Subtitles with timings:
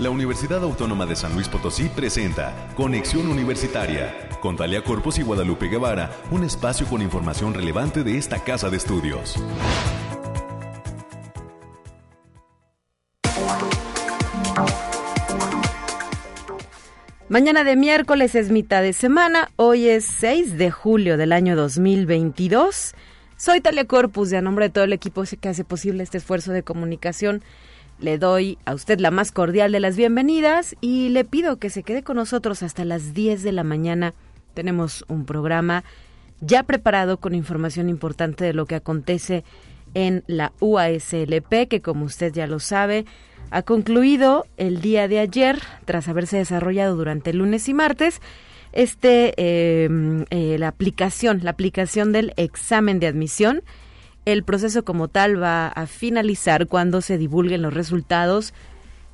[0.00, 5.66] La Universidad Autónoma de San Luis Potosí presenta Conexión Universitaria con Talia Corpus y Guadalupe
[5.66, 9.34] Guevara, un espacio con información relevante de esta casa de estudios.
[17.28, 22.94] Mañana de miércoles es mitad de semana, hoy es 6 de julio del año 2022.
[23.36, 26.52] Soy Talia Corpus y a nombre de todo el equipo que hace posible este esfuerzo
[26.52, 27.42] de comunicación
[28.00, 31.82] le doy a usted la más cordial de las bienvenidas y le pido que se
[31.82, 34.14] quede con nosotros hasta las 10 de la mañana.
[34.54, 35.84] Tenemos un programa
[36.40, 39.44] ya preparado con información importante de lo que acontece
[39.94, 43.04] en la UASLP, que como usted ya lo sabe,
[43.50, 48.20] ha concluido el día de ayer, tras haberse desarrollado durante lunes y martes,
[48.72, 53.62] este em, eh, la aplicación, la aplicación del examen de admisión.
[54.28, 58.52] El proceso como tal va a finalizar cuando se divulguen los resultados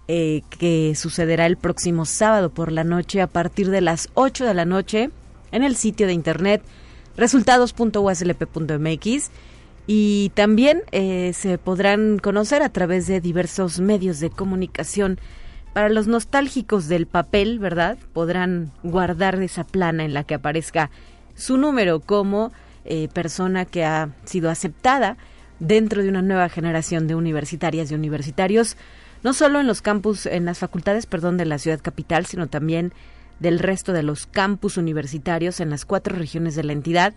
[0.08, 4.54] eh, que sucederá el próximo sábado por la noche a partir de las 8 de
[4.54, 5.10] la noche
[5.52, 6.64] en el sitio de internet
[7.16, 9.30] resultados.uslp.mx
[9.86, 15.20] y también eh, se podrán conocer a través de diversos medios de comunicación
[15.74, 17.98] para los nostálgicos del papel, ¿verdad?
[18.12, 20.90] Podrán guardar esa plana en la que aparezca
[21.36, 22.50] su número como
[22.84, 25.16] eh, persona que ha sido aceptada
[25.58, 28.76] dentro de una nueva generación de universitarias y universitarios,
[29.22, 32.92] no solo en los campus, en las facultades, perdón, de la ciudad capital, sino también
[33.40, 37.14] del resto de los campus universitarios en las cuatro regiones de la entidad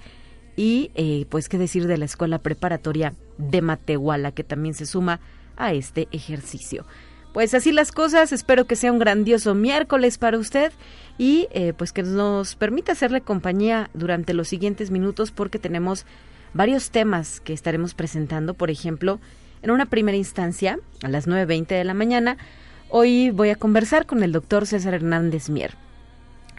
[0.55, 5.19] y, eh, pues, qué decir de la escuela preparatoria de Matehuala, que también se suma
[5.55, 6.85] a este ejercicio.
[7.33, 10.71] Pues así las cosas, espero que sea un grandioso miércoles para usted
[11.17, 16.05] y eh, pues que nos permita hacerle compañía durante los siguientes minutos porque tenemos
[16.53, 19.19] varios temas que estaremos presentando, por ejemplo,
[19.61, 22.37] en una primera instancia, a las 9.20 de la mañana,
[22.89, 25.75] hoy voy a conversar con el doctor César Hernández Mier.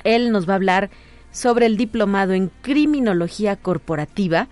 [0.05, 0.91] Él nos va a hablar
[1.30, 4.48] sobre el diplomado en criminología corporativa.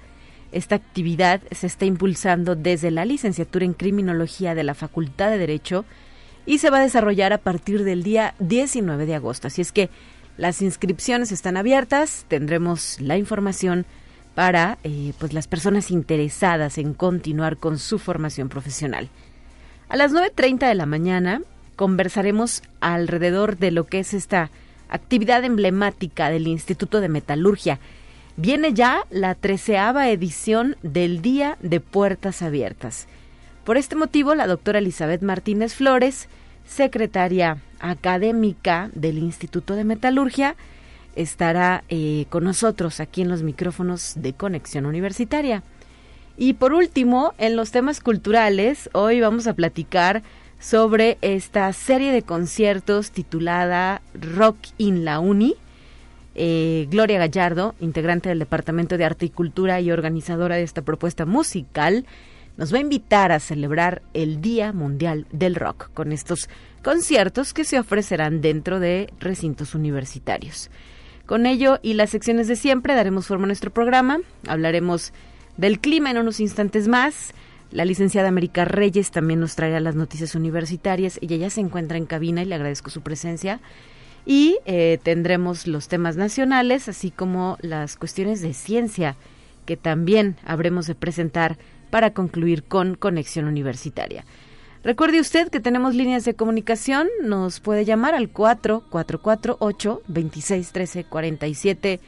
[0.53, 5.85] Esta actividad se está impulsando desde la licenciatura en criminología de la Facultad de Derecho
[6.47, 9.49] y se va a desarrollar a partir del día 19 de agosto.
[9.49, 9.91] Así es que
[10.39, 13.85] las inscripciones están abiertas, tendremos la información
[14.35, 19.09] para eh, pues las personas interesadas en continuar con su formación profesional.
[19.89, 21.43] A las 9.30 de la mañana
[21.75, 24.51] conversaremos alrededor de lo que es esta
[24.89, 27.79] actividad emblemática del Instituto de Metalurgia.
[28.37, 33.09] Viene ya la treceava edición del Día de Puertas Abiertas.
[33.67, 36.29] Por este motivo, la doctora Elizabeth Martínez Flores,
[36.65, 40.55] secretaria académica del Instituto de Metalurgia,
[41.17, 45.65] estará eh, con nosotros aquí en los micrófonos de Conexión Universitaria.
[46.37, 50.23] Y por último, en los temas culturales, hoy vamos a platicar
[50.61, 55.57] sobre esta serie de conciertos titulada Rock in la Uni.
[56.37, 61.27] Eh, Gloria Gallardo, integrante del Departamento de Arte y Cultura y organizadora de esta propuesta
[61.27, 62.07] musical,
[62.57, 66.49] nos va a invitar a celebrar el Día Mundial del Rock con estos
[66.83, 70.71] conciertos que se ofrecerán dentro de recintos universitarios.
[71.27, 75.13] Con ello y las secciones de siempre daremos forma a nuestro programa, hablaremos
[75.57, 77.35] del clima en unos instantes más.
[77.73, 81.19] La licenciada América Reyes también nos traerá las noticias universitarias.
[81.21, 83.61] Ella ya se encuentra en cabina y le agradezco su presencia.
[84.25, 89.17] Y eh, tendremos los temas nacionales, así como las cuestiones de ciencia
[89.67, 91.59] que también habremos de presentar
[91.91, 94.25] para concluir con Conexión Universitaria.
[94.85, 102.01] Recuerde usted que tenemos líneas de comunicación, nos puede llamar al 4448 2613 47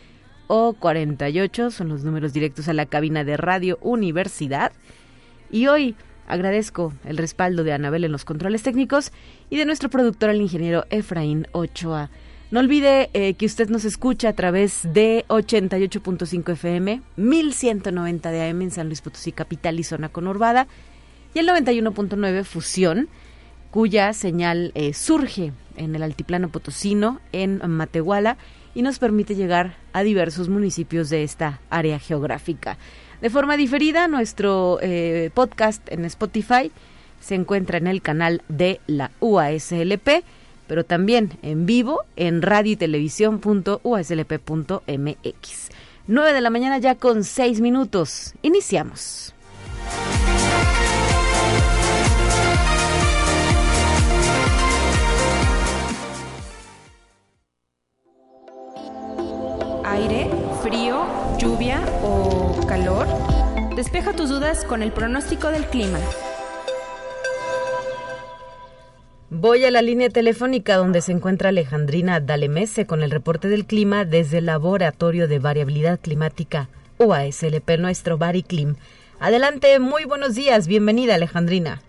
[0.46, 4.72] o 48, son los números directos a la cabina de Radio Universidad.
[5.50, 5.96] Y hoy
[6.28, 9.12] agradezco el respaldo de Anabel en los controles técnicos
[9.50, 12.10] y de nuestro productor, el ingeniero Efraín Ochoa.
[12.50, 18.62] No olvide eh, que usted nos escucha a través de 88.5 FM, 1190 de AM
[18.62, 20.66] en San Luis Potosí, capital y zona conurbada,
[21.34, 23.08] y el 91.9 Fusión,
[23.70, 28.38] cuya señal eh, surge en el altiplano potosino, en Matehuala,
[28.74, 32.78] y nos permite llegar a diversos municipios de esta área geográfica.
[33.20, 36.72] De forma diferida, nuestro eh, podcast en Spotify
[37.20, 40.24] se encuentra en el canal de la UASLP
[40.68, 45.68] pero también en vivo en radio y televisión.uslp.mx.
[46.06, 48.34] 9 de la mañana ya con 6 minutos.
[48.42, 49.34] Iniciamos.
[59.84, 60.30] Aire,
[60.62, 61.04] frío,
[61.38, 63.06] lluvia o calor.
[63.74, 65.98] Despeja tus dudas con el pronóstico del clima.
[69.30, 74.06] Voy a la línea telefónica donde se encuentra Alejandrina Dalemese con el reporte del clima
[74.06, 78.76] desde el Laboratorio de Variabilidad Climática UASLP, nuestro Bariclim.
[79.20, 81.82] Adelante, muy buenos días, bienvenida Alejandrina.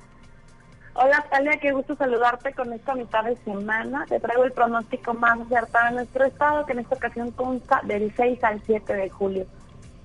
[0.96, 4.06] Hola Talia, qué gusto saludarte con esta mitad de semana.
[4.10, 8.14] Te traigo el pronóstico más acertado en nuestro estado, que en esta ocasión consta del
[8.18, 9.46] 6 al 7 de julio.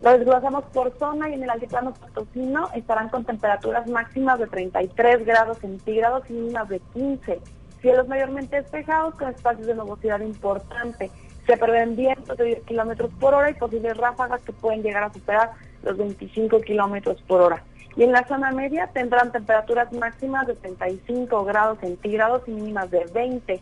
[0.05, 5.25] Lo desglosamos por zona y en el altiplano potosino estarán con temperaturas máximas de 33
[5.25, 7.41] grados centígrados y mínimas de 15.
[7.81, 11.11] Cielos mayormente despejados con espacios de nubosidad importante.
[11.47, 15.13] Se prevén vientos de 10 kilómetros por hora y posibles ráfagas que pueden llegar a
[15.13, 15.53] superar
[15.83, 17.65] los 25 kilómetros por hora.
[17.97, 23.07] Y en la zona media tendrán temperaturas máximas de 35 grados centígrados y mínimas de
[23.07, 23.59] 20.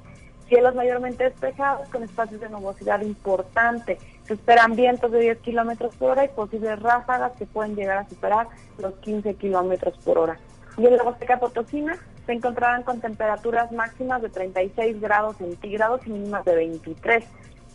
[0.48, 3.98] Cielos mayormente despejados con espacios de nubosidad importante.
[4.26, 8.08] Se esperan vientos de 10 kilómetros por hora y posibles ráfagas que pueden llegar a
[8.08, 8.48] superar
[8.78, 10.38] los 15 kilómetros por hora.
[10.78, 16.10] Y en la Huasteca Potosina se encontrarán con temperaturas máximas de 36 grados centígrados y
[16.10, 17.24] mínimas de 23.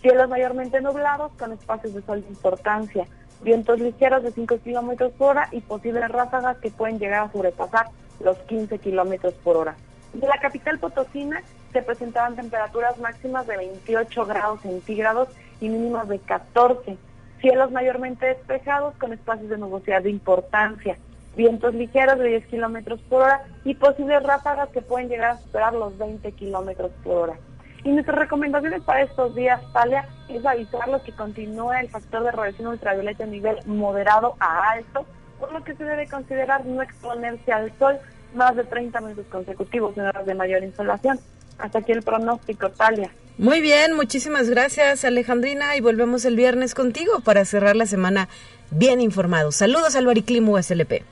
[0.02, 3.06] Cielos mayormente nublados con espacios de sol de importancia.
[3.42, 7.88] Vientos ligeros de 5 kilómetros por hora y posibles ráfagas que pueden llegar a sobrepasar
[8.20, 9.76] los 15 kilómetros por hora.
[10.14, 11.44] De la capital Potosina
[11.74, 15.28] se presentarán temperaturas máximas de 28 grados centígrados
[15.60, 16.98] y mínimas de 14.
[17.42, 20.98] Cielos mayormente despejados con espacios de nubosidad de importancia.
[21.36, 25.74] Vientos ligeros de 10 kilómetros por hora y posibles ráfagas que pueden llegar a superar
[25.74, 27.40] los 20 kilómetros por hora.
[27.84, 32.68] Y nuestras recomendaciones para estos días, Talia, es avisarlos que continúa el factor de radiación
[32.68, 35.06] ultravioleta a nivel moderado a alto,
[35.40, 37.98] por lo que se debe considerar no exponerse al sol
[38.34, 41.20] más de 30 minutos consecutivos en horas de mayor insolación.
[41.58, 43.12] Hasta aquí el pronóstico, Talia.
[43.38, 48.30] Muy bien, muchísimas gracias Alejandrina y volvemos el viernes contigo para cerrar la semana
[48.72, 49.56] bien informados.
[49.56, 51.04] Saludos al Bariclim USLP.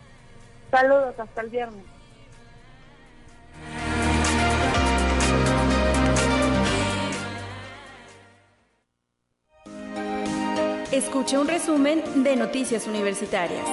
[0.71, 1.85] Saludos, hasta el viernes.
[10.91, 13.65] Escucha un resumen de Noticias Universitarias.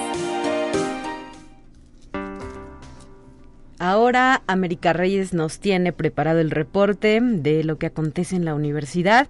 [3.85, 9.27] Ahora América Reyes nos tiene preparado el reporte de lo que acontece en la universidad,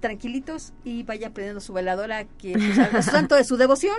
[0.00, 2.78] tranquilitos y vaya aprendiendo su veladora que pues,
[3.16, 3.96] tanto de su devoción,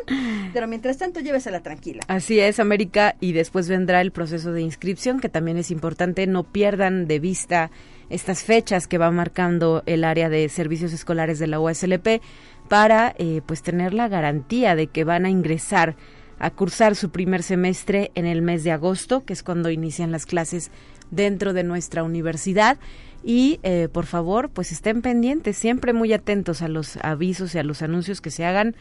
[0.53, 2.03] pero mientras tanto llévesela tranquila.
[2.07, 6.43] Así es, América, y después vendrá el proceso de inscripción, que también es importante, no
[6.43, 7.71] pierdan de vista
[8.09, 12.21] estas fechas que va marcando el área de servicios escolares de la USLP
[12.69, 15.95] para eh, pues tener la garantía de que van a ingresar
[16.39, 20.25] a cursar su primer semestre en el mes de agosto, que es cuando inician las
[20.25, 20.71] clases
[21.09, 22.77] dentro de nuestra universidad.
[23.23, 27.63] Y eh, por favor, pues estén pendientes, siempre muy atentos a los avisos y a
[27.63, 28.75] los anuncios que se hagan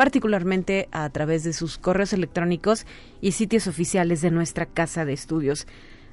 [0.00, 2.86] particularmente a través de sus correos electrónicos
[3.20, 5.66] y sitios oficiales de nuestra casa de estudios.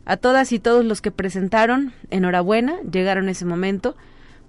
[0.03, 3.95] A todas y todos los que presentaron, enhorabuena, llegaron ese momento,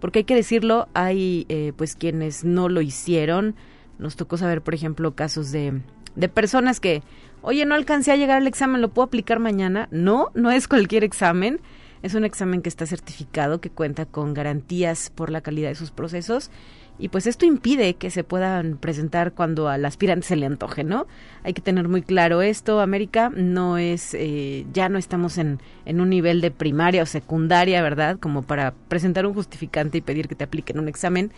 [0.00, 3.54] porque hay que decirlo, hay eh, pues quienes no lo hicieron.
[4.00, 5.82] Nos tocó saber, por ejemplo, casos de,
[6.16, 7.04] de personas que,
[7.40, 9.86] oye, no alcancé a llegar al examen, ¿lo puedo aplicar mañana?
[9.92, 11.60] No, no es cualquier examen.
[12.02, 15.92] Es un examen que está certificado, que cuenta con garantías por la calidad de sus
[15.92, 16.50] procesos
[16.98, 21.06] y pues esto impide que se puedan presentar cuando al aspirante se le antoje, ¿no?
[21.44, 26.00] Hay que tener muy claro esto, América, no es, eh, ya no estamos en, en
[26.00, 28.18] un nivel de primaria o secundaria, ¿verdad?
[28.18, 31.32] Como para presentar un justificante y pedir que te apliquen un examen.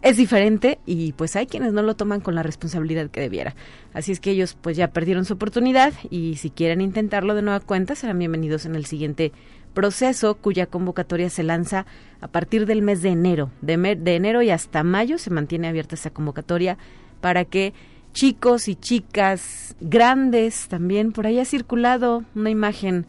[0.00, 3.54] es diferente y pues hay quienes no lo toman con la responsabilidad que debiera.
[3.94, 7.60] Así es que ellos pues ya perdieron su oportunidad y si quieren intentarlo de nueva
[7.60, 9.32] cuenta serán bienvenidos en el siguiente
[9.74, 11.86] proceso cuya convocatoria se lanza
[12.20, 13.50] a partir del mes de enero.
[13.60, 13.74] De,
[14.14, 16.78] enero y hasta mayo se mantiene abierta esa convocatoria
[17.20, 17.74] para que
[18.12, 23.06] chicos y chicas grandes también, por ahí ha circulado una imagen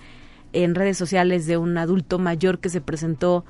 [0.53, 3.45] en redes sociales de un adulto mayor que se presentó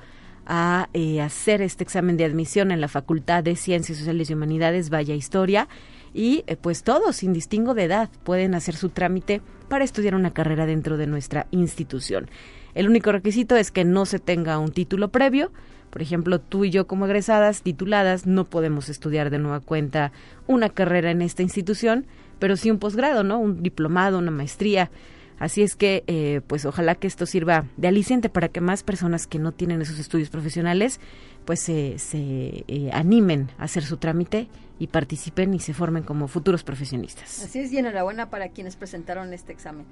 [0.46, 4.90] a eh, hacer este examen de admisión en la Facultad de Ciencias Sociales y Humanidades,
[4.90, 5.68] Vaya Historia,
[6.12, 10.32] y eh, pues todos, sin distingo de edad, pueden hacer su trámite para estudiar una
[10.32, 12.28] carrera dentro de nuestra institución.
[12.74, 15.50] El único requisito es que no se tenga un título previo.
[15.90, 20.12] Por ejemplo, tú y yo como egresadas, tituladas, no podemos estudiar de nueva cuenta
[20.46, 22.06] una carrera en esta institución,
[22.38, 23.38] pero sí un posgrado, ¿no?
[23.38, 24.90] Un diplomado, una maestría.
[25.40, 29.26] Así es que, eh, pues ojalá que esto sirva de aliciente para que más personas
[29.26, 31.00] que no tienen esos estudios profesionales,
[31.46, 36.62] pues se eh, animen a hacer su trámite y participen y se formen como futuros
[36.62, 37.42] profesionistas.
[37.42, 39.86] Así es, y enhorabuena para quienes presentaron este examen.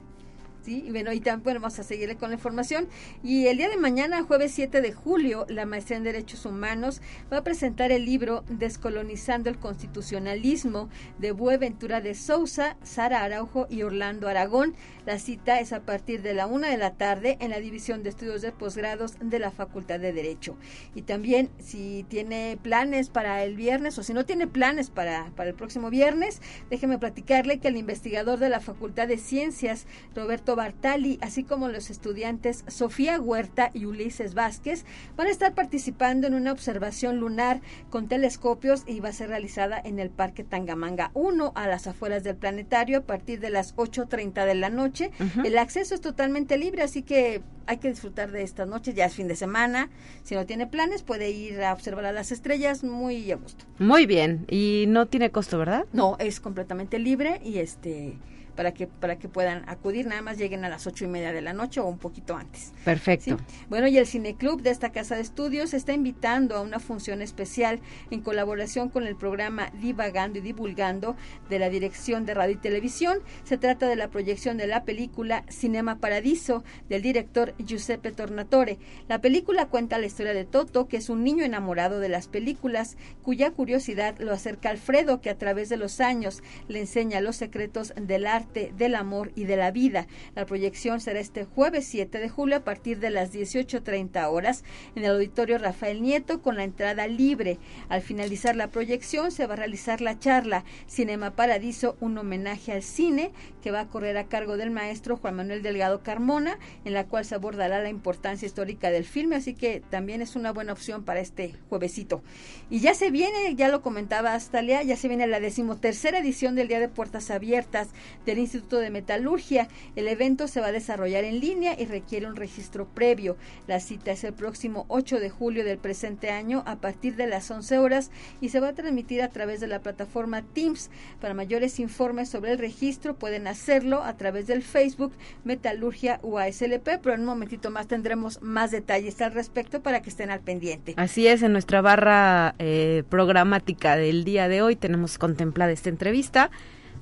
[0.68, 2.88] Y bueno, y también vamos a seguirle con la información.
[3.22, 7.00] Y el día de mañana, jueves 7 de julio, la maestría en Derechos Humanos
[7.32, 13.82] va a presentar el libro Descolonizando el Constitucionalismo de Bueventura de Sousa, Sara Araujo y
[13.82, 14.74] Orlando Aragón.
[15.06, 18.10] La cita es a partir de la una de la tarde en la División de
[18.10, 20.56] Estudios de Posgrados de la Facultad de Derecho.
[20.94, 25.48] Y también, si tiene planes para el viernes o si no tiene planes para, para
[25.48, 31.18] el próximo viernes, déjeme platicarle que el investigador de la Facultad de Ciencias, Roberto Bartali,
[31.22, 34.84] así como los estudiantes Sofía Huerta y Ulises Vázquez,
[35.16, 37.60] van a estar participando en una observación lunar
[37.90, 42.24] con telescopios y va a ser realizada en el Parque Tangamanga 1 a las afueras
[42.24, 45.12] del planetario a partir de las 8.30 de la noche.
[45.44, 49.14] El acceso es totalmente libre, así que hay que disfrutar de estas noches, ya es
[49.14, 49.90] fin de semana.
[50.24, 53.64] Si no tiene planes, puede ir a observar a las estrellas muy a gusto.
[53.78, 55.84] Muy bien, y no tiene costo, ¿verdad?
[55.92, 58.18] No, es completamente libre y este
[58.58, 61.40] para que, para que puedan acudir, nada más lleguen a las ocho y media de
[61.40, 62.72] la noche o un poquito antes.
[62.84, 63.36] Perfecto.
[63.68, 67.78] Bueno, y el Cineclub de esta casa de estudios está invitando a una función especial
[68.10, 71.14] en colaboración con el programa Divagando y Divulgando
[71.48, 73.20] de la Dirección de Radio y Televisión.
[73.44, 78.80] Se trata de la proyección de la película Cinema Paradiso del director Giuseppe Tornatore.
[79.06, 82.96] La película cuenta la historia de Toto, que es un niño enamorado de las películas,
[83.22, 87.36] cuya curiosidad lo acerca a Alfredo, que a través de los años le enseña los
[87.36, 90.06] secretos del arte del amor y de la vida.
[90.34, 94.64] La proyección será este jueves 7 de julio a partir de las 18.30 horas
[94.94, 97.58] en el auditorio Rafael Nieto con la entrada libre.
[97.88, 102.82] Al finalizar la proyección se va a realizar la charla Cinema Paradiso, un homenaje al
[102.82, 107.06] cine que va a correr a cargo del maestro Juan Manuel Delgado Carmona, en la
[107.06, 111.04] cual se abordará la importancia histórica del filme, así que también es una buena opción
[111.04, 112.22] para este juevesito.
[112.70, 116.68] Y ya se viene, ya lo comentaba Astalia, ya se viene la decimotercera edición del
[116.68, 117.88] Día de Puertas Abiertas
[118.26, 119.68] del Instituto de Metalurgia.
[119.96, 123.36] El evento se va a desarrollar en línea y requiere un registro previo.
[123.66, 127.50] La cita es el próximo 8 de julio del presente año a partir de las
[127.50, 130.90] 11 horas y se va a transmitir a través de la plataforma Teams.
[131.20, 135.12] Para mayores informes sobre el registro pueden hacerlo a través del Facebook
[135.44, 140.30] Metalurgia UASLP, pero en un momentito más tendremos más detalles al respecto para que estén
[140.30, 140.94] al pendiente.
[140.96, 146.50] Así es, en nuestra barra eh, programática del día de hoy tenemos contemplada esta entrevista.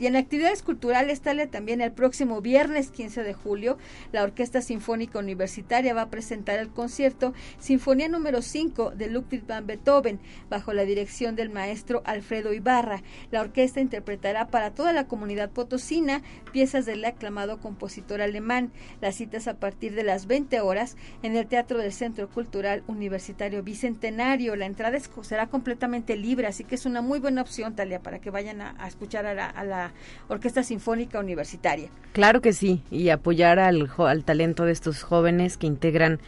[0.00, 3.76] Y en actividades culturales, tal también el próximo viernes 15 de julio,
[4.10, 9.66] la Orquesta Sinfónica Universitaria va a presentar el concierto Sinfonía número 5 de Ludwig van
[9.66, 13.02] Beethoven, bajo la dirección del maestro Alfredo Ibarra.
[13.30, 16.22] La orquesta interpretará para toda la comunidad potosina
[16.52, 18.72] piezas del aclamado compositor alemán.
[19.02, 23.62] Las citas a partir de las 20 horas en el Teatro del Centro Cultural Universitario
[23.62, 24.56] Bicentenario.
[24.56, 28.30] La entrada será completamente libre, así que es una muy buena opción, Talia, para que
[28.30, 29.92] vayan a escuchar a la,
[30.28, 31.88] Orquesta Sinfónica Universitaria.
[32.12, 36.18] Claro que sí, y apoyar al, al talento de estos jóvenes que integran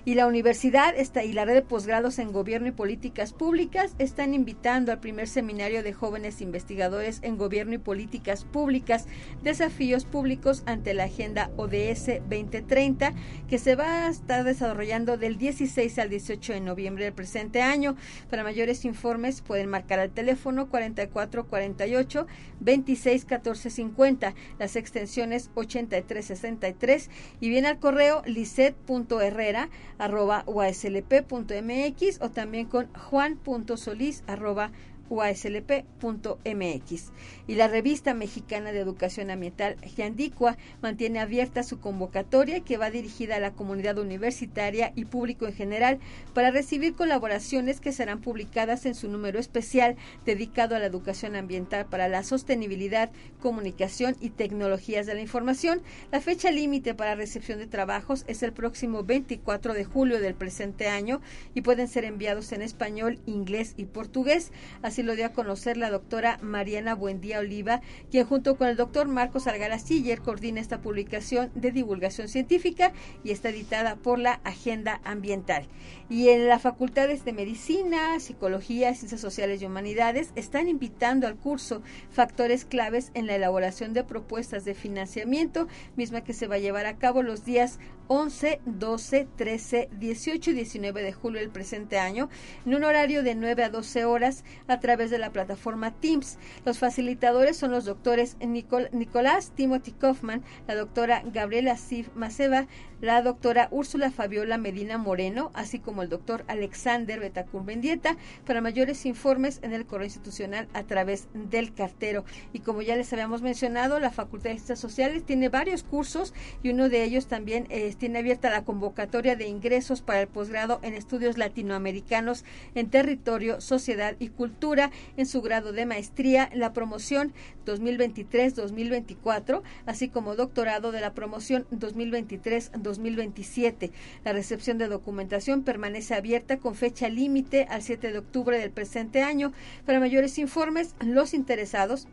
[0.05, 4.35] y la universidad está, y la red de posgrados en gobierno y políticas públicas están
[4.35, 9.07] invitando al primer seminario de jóvenes investigadores en gobierno y políticas públicas,
[9.43, 13.15] desafíos públicos ante la agenda ODS 2030,
[13.49, 17.97] que se va a estar desarrollando del 16 al 18 de noviembre del presente año.
[18.31, 22.27] Para mayores informes pueden marcar al teléfono 4448
[22.61, 29.66] 26 14 50, las extensiones 8363 y bien al correo lisset.herrera
[29.99, 34.73] arroba uaslp.mx o también con juan.solís arroba
[35.09, 37.03] uaslp.mx.
[37.47, 43.37] Y la revista mexicana de educación ambiental, Giandicua, mantiene abierta su convocatoria que va dirigida
[43.37, 45.99] a la comunidad universitaria y público en general
[46.35, 51.87] para recibir colaboraciones que serán publicadas en su número especial dedicado a la educación ambiental
[51.87, 53.11] para la sostenibilidad,
[53.41, 55.83] comunicación y tecnologías de la información.
[56.13, 60.89] La fecha límite para recepción de trabajos es el próximo 24 de julio del presente
[60.89, 61.21] año
[61.55, 64.53] y pueden ser enviados en español, inglés y portugués.
[64.83, 67.81] Así lo dio a conocer la doctora Mariana Buendía Oliva,
[68.11, 72.93] quien junto con el doctor Marcos Algara Siller coordina esta publicación de divulgación científica
[73.25, 75.67] y está editada por la Agenda Ambiental.
[76.09, 81.83] Y en las facultades de Medicina, Psicología, Ciencias Sociales y Humanidades están invitando al curso
[82.11, 86.87] Factores Claves en la elaboración de propuestas de financiamiento, misma que se va a llevar
[86.87, 87.79] a cabo los días
[88.09, 92.29] 11, 12, 13, 18 y 19 de julio del presente año,
[92.65, 96.39] en un horario de 9 a 12 horas a través de la plataforma Teams.
[96.65, 102.67] Los facilitadores son los doctores Nicolás Timothy Kaufman, la doctora Gabriela Sif Maceva,
[103.01, 108.17] la doctora Úrsula Fabiola Medina Moreno, así como el doctor Alexander Betacur Mendieta,
[108.47, 112.25] para mayores informes en el correo institucional a través del cartero.
[112.53, 116.71] Y como ya les habíamos mencionado, la Facultad de Ciencias Sociales tiene varios cursos y
[116.71, 120.95] uno de ellos también eh, tiene abierta la convocatoria de ingresos para el posgrado en
[120.95, 127.33] estudios latinoamericanos en territorio, sociedad y cultura en su grado de maestría, la promoción
[127.67, 133.91] 2023-2024, así como doctorado de la promoción 2023-2027.
[134.25, 139.23] La recepción de documentación permanece abierta con fecha límite al 7 de octubre del presente
[139.23, 139.53] año.
[139.85, 142.09] Para mayores informes, los interesados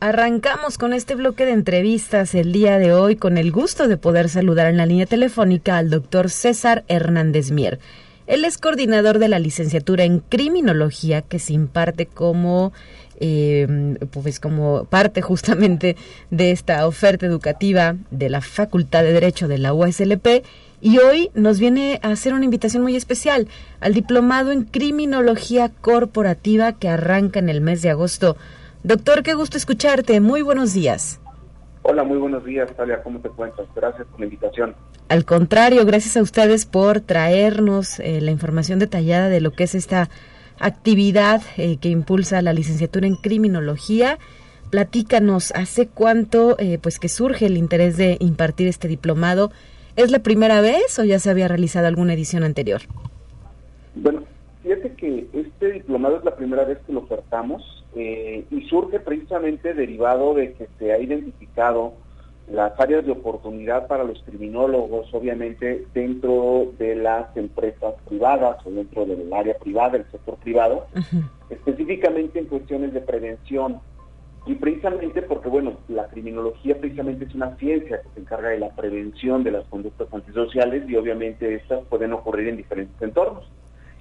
[0.00, 4.28] Arrancamos con este bloque de entrevistas el día de hoy con el gusto de poder
[4.28, 7.78] saludar en la línea telefónica al doctor César Hernández Mier.
[8.26, 12.72] Él es coordinador de la licenciatura en criminología que se imparte como
[13.20, 15.96] eh, pues como parte justamente
[16.30, 20.44] de esta oferta educativa de la Facultad de Derecho de la USLP
[20.80, 23.48] y hoy nos viene a hacer una invitación muy especial
[23.80, 28.36] al diplomado en criminología corporativa que arranca en el mes de agosto.
[28.82, 30.20] Doctor, qué gusto escucharte.
[30.20, 31.20] Muy buenos días.
[31.82, 33.66] Hola, muy buenos días, Talia, ¿cómo te encuentras?
[33.74, 34.74] Gracias por la invitación.
[35.08, 39.74] Al contrario, gracias a ustedes por traernos eh, la información detallada de lo que es
[39.74, 40.08] esta
[40.58, 44.18] actividad eh, que impulsa la licenciatura en criminología.
[44.70, 49.52] Platícanos, ¿hace cuánto eh, pues que surge el interés de impartir este diplomado?
[49.96, 52.82] ¿Es la primera vez o ya se había realizado alguna edición anterior?
[53.94, 54.24] Bueno,
[54.62, 59.72] fíjate que este diplomado es la primera vez que lo ofertamos eh, y surge precisamente
[59.72, 61.94] derivado de que se ha identificado
[62.50, 69.06] las áreas de oportunidad para los criminólogos, obviamente dentro de las empresas privadas o dentro
[69.06, 70.86] del área privada, el sector privado,
[71.48, 73.80] específicamente en cuestiones de prevención.
[74.46, 78.70] Y precisamente porque, bueno, la criminología precisamente es una ciencia que se encarga de la
[78.70, 83.44] prevención de las conductas antisociales y obviamente estas pueden ocurrir en diferentes entornos.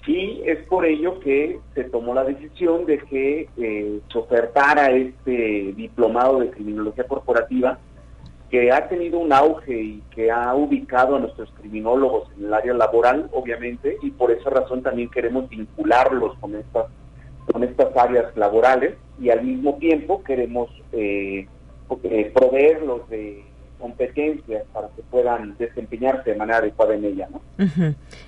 [0.05, 5.73] Y es por ello que se tomó la decisión de que eh, se ofertara este
[5.77, 7.79] diplomado de criminología corporativa,
[8.49, 12.73] que ha tenido un auge y que ha ubicado a nuestros criminólogos en el área
[12.73, 16.87] laboral, obviamente, y por esa razón también queremos vincularlos con estas,
[17.51, 21.47] con estas áreas laborales y al mismo tiempo queremos eh,
[22.03, 23.43] eh proveerlos de
[23.83, 27.27] competencias para que puedan desempeñarse de manera adecuada en ella.
[27.29, 27.41] ¿no?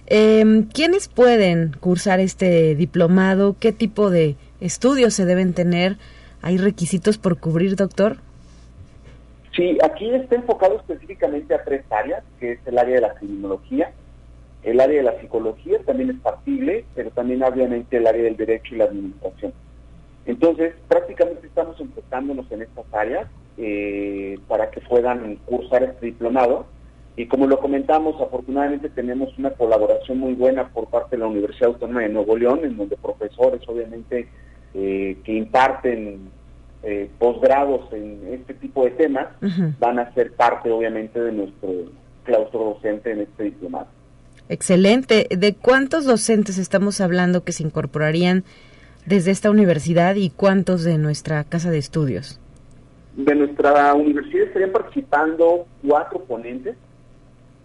[0.06, 3.56] Em, ¿Quiénes pueden cursar este diplomado?
[3.58, 5.96] ¿Qué tipo de estudios se deben tener?
[6.42, 8.18] ¿Hay requisitos por cubrir, doctor?
[9.56, 13.94] Sí, aquí está enfocado específicamente a tres áreas, que es el área de la criminología,
[14.66, 18.74] el área de la psicología también es factible, pero también obviamente el área del derecho
[18.74, 19.54] y la administración.
[20.26, 26.66] Entonces, prácticamente estamos enfocándonos en estas áreas eh, para que puedan cursar este diplomado.
[27.16, 31.70] Y como lo comentamos, afortunadamente tenemos una colaboración muy buena por parte de la Universidad
[31.70, 34.28] Autónoma de Nuevo León, en donde profesores, obviamente,
[34.74, 36.32] eh, que imparten
[36.82, 39.28] eh, posgrados en este tipo de temas,
[39.80, 41.70] van a ser parte, obviamente, de nuestro
[42.24, 43.88] claustro docente en este diplomado.
[44.50, 45.28] Excelente.
[45.30, 48.44] ¿De cuántos docentes estamos hablando que se incorporarían
[49.06, 52.40] desde esta universidad y cuántos de nuestra casa de estudios?
[53.16, 56.76] De nuestra universidad estarían participando cuatro ponentes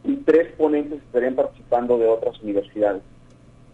[0.05, 3.03] y tres ponentes estarían participando de otras universidades.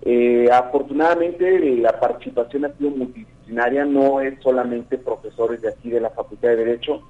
[0.03, 6.11] Eh, afortunadamente la participación ha sido multidisciplinaria, no es solamente profesores de aquí de la
[6.11, 7.03] Facultad de Derecho,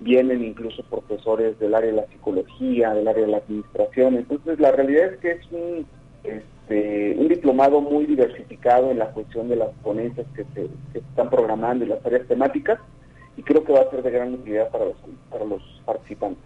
[0.00, 4.72] vienen incluso profesores del área de la psicología, del área de la administración, entonces la
[4.72, 5.86] realidad es que es un
[6.24, 11.84] este, un diplomado muy diversificado en la cuestión de las ponencias que se, están programando
[11.84, 12.78] y las áreas temáticas
[13.36, 14.96] y creo que va a ser de gran utilidad para los,
[15.30, 16.42] para los participantes.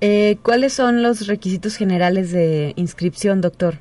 [0.00, 3.76] Eh, ¿Cuáles son los requisitos generales de inscripción, doctor?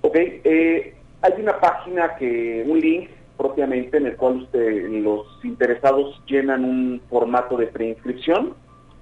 [0.00, 3.10] Ok, eh, hay una página que, un link
[3.42, 8.54] propiamente en el cual usted, los interesados llenan un formato de preinscripción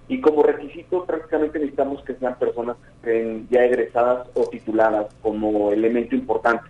[0.09, 5.73] y como requisito prácticamente necesitamos que sean personas que estén ya egresadas o tituladas como
[5.73, 6.65] elemento importante.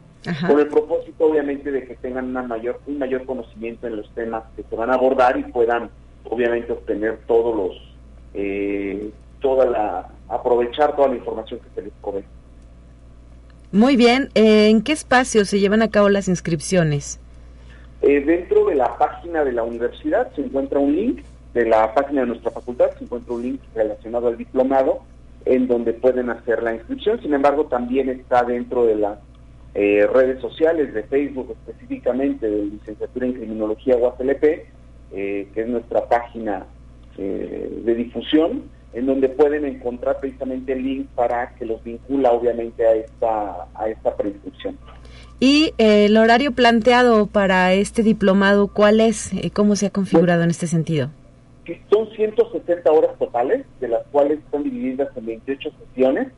[0.47, 4.43] Con el propósito obviamente de que tengan una mayor, un mayor conocimiento en los temas
[4.57, 5.91] que se van a abordar y puedan
[6.25, 7.95] obviamente obtener todos los,
[8.35, 12.25] eh, toda la, aprovechar toda la información que se les provee.
[13.71, 17.21] Muy bien, eh, ¿en qué espacio se llevan a cabo las inscripciones?
[18.03, 21.21] Eh, dentro de la página de la universidad se encuentra un link
[21.55, 25.01] de la página de nuestra facultad se encuentra un link relacionado al diplomado
[25.45, 27.21] en donde pueden hacer la inscripción.
[27.21, 29.19] Sin embargo, también está dentro de las
[29.75, 34.45] eh, redes sociales de Facebook, específicamente de Licenciatura en Criminología UASLP,
[35.13, 36.67] eh, que es nuestra página
[37.17, 42.87] eh, de difusión, en donde pueden encontrar precisamente el link para que los vincula obviamente
[42.87, 44.77] a esta, a esta preinscripción.
[45.41, 49.31] ¿Y el horario planteado para este diplomado cuál es?
[49.55, 51.09] ¿Cómo se ha configurado en este sentido?
[51.91, 56.29] Son 160 horas totales, de las cuales están divididas en 28 sesiones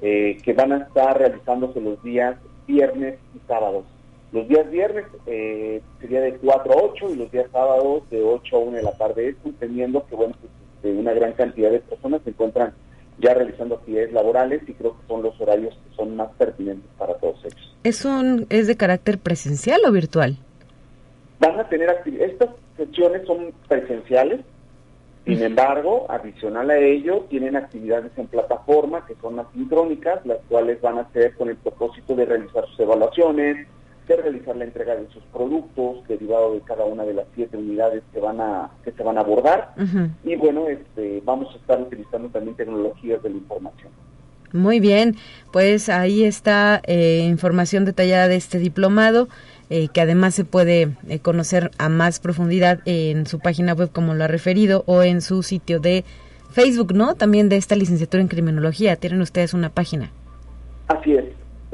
[0.00, 3.84] eh, que van a estar realizándose los días viernes y sábados.
[4.32, 8.56] Los días viernes eh, sería de 4 a 8 y los días sábados de 8
[8.56, 12.22] a 1 de la tarde, entendiendo que bueno, pues, este, una gran cantidad de personas
[12.24, 12.74] se encuentran
[13.22, 17.14] ya realizando actividades laborales y creo que son los horarios que son más pertinentes para
[17.14, 17.76] todos ellos.
[17.84, 20.36] ¿Es, un, es de carácter presencial o virtual?
[21.38, 24.40] Van a tener actividades, estas sesiones son presenciales,
[25.24, 30.98] sin embargo, adicional a ello, tienen actividades en plataforma que son asincrónicas, las cuales van
[30.98, 33.68] a ser con el propósito de realizar sus evaluaciones,
[34.16, 38.02] de realizar la entrega de sus productos, derivado de cada una de las siete unidades
[38.12, 39.74] que van a que se van a abordar.
[40.24, 43.90] Y bueno, este, vamos a estar utilizando también tecnologías de la información.
[44.52, 45.16] Muy bien,
[45.50, 49.28] pues ahí está eh, información detallada de este diplomado.
[49.70, 54.12] eh, que además se puede eh, conocer a más profundidad en su página web, como
[54.12, 56.04] lo ha referido, o en su sitio de
[56.50, 57.14] Facebook, ¿no?
[57.14, 58.96] También de esta licenciatura en criminología.
[58.96, 60.10] Tienen ustedes una página.
[60.88, 61.24] Así es,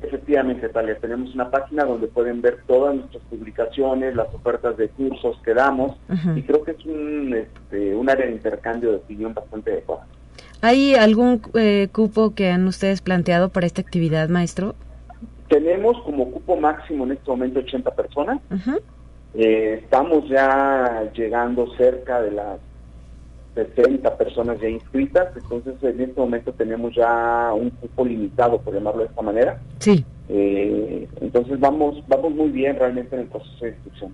[0.02, 0.98] efectivamente, Talia.
[0.98, 5.96] Tenemos una página donde pueden ver todas nuestras publicaciones, las ofertas de cursos que damos,
[6.36, 10.06] y creo que es un, este, un área de intercambio de opinión bastante adecuada.
[10.60, 14.74] ¿Hay algún eh, cupo que han ustedes planteado para esta actividad, maestro?
[15.48, 18.40] Tenemos como cupo máximo en este momento 80 personas.
[19.34, 22.58] Eh, estamos ya llegando cerca de las
[23.66, 29.00] 60 personas ya inscritas, entonces en este momento tenemos ya un cupo limitado, por llamarlo
[29.00, 29.60] de esta manera.
[29.78, 30.04] Sí.
[30.28, 34.12] Eh, entonces vamos, vamos muy bien realmente en el proceso de inscripción.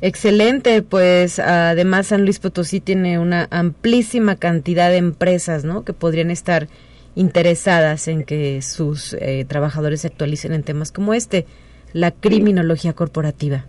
[0.00, 5.84] Excelente, pues además San Luis Potosí tiene una amplísima cantidad de empresas, ¿no?
[5.84, 6.68] Que podrían estar
[7.14, 11.46] interesadas en que sus eh, trabajadores se actualicen en temas como este,
[11.92, 13.66] la criminología corporativa.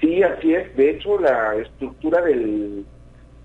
[0.00, 0.74] Sí, así es.
[0.76, 2.84] De hecho, la estructura del,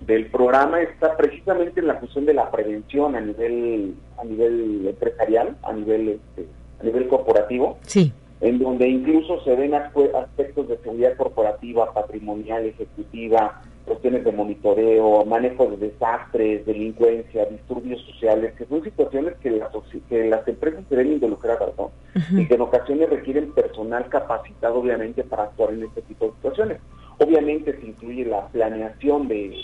[0.00, 5.56] del programa está precisamente en la función de la prevención a nivel a nivel empresarial,
[5.62, 6.46] a nivel este,
[6.80, 7.78] a nivel corporativo.
[7.82, 15.24] Sí en donde incluso se ven aspectos de seguridad corporativa, patrimonial, ejecutiva, cuestiones de monitoreo,
[15.24, 19.70] manejo de desastres, delincuencia, disturbios sociales, que son situaciones que las,
[20.08, 21.90] que las empresas se ven involucradas, ¿no?
[22.30, 26.78] Y que en ocasiones requieren personal capacitado, obviamente, para actuar en este tipo de situaciones.
[27.18, 29.56] Obviamente se incluye la planeación de,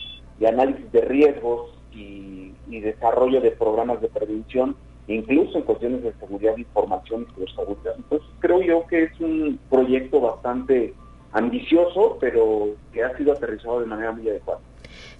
[0.42, 6.54] análisis de riesgos y, y desarrollo de programas de prevención incluso en cuestiones de seguridad
[6.54, 7.94] de información y ciberseguridad.
[7.96, 10.94] Entonces creo yo que es un proyecto bastante
[11.32, 14.60] ambicioso, pero que ha sido aterrizado de manera muy adecuada.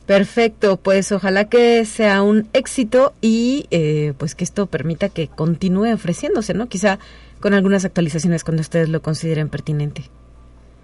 [0.07, 5.93] Perfecto, pues ojalá que sea un éxito y eh, pues que esto permita que continúe
[5.95, 6.69] ofreciéndose, ¿no?
[6.69, 6.99] Quizá
[7.41, 10.05] con algunas actualizaciones cuando ustedes lo consideren pertinente.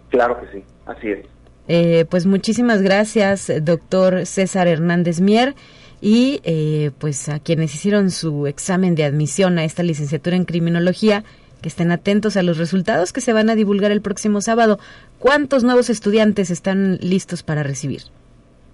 [0.08, 1.26] Claro que sí, así es.
[1.72, 5.54] Eh, pues muchísimas gracias, doctor César Hernández Mier
[6.00, 11.22] y eh, pues a quienes hicieron su examen de admisión a esta licenciatura en criminología,
[11.62, 14.80] que estén atentos a los resultados que se van a divulgar el próximo sábado.
[15.20, 18.02] ¿Cuántos nuevos estudiantes están listos para recibir?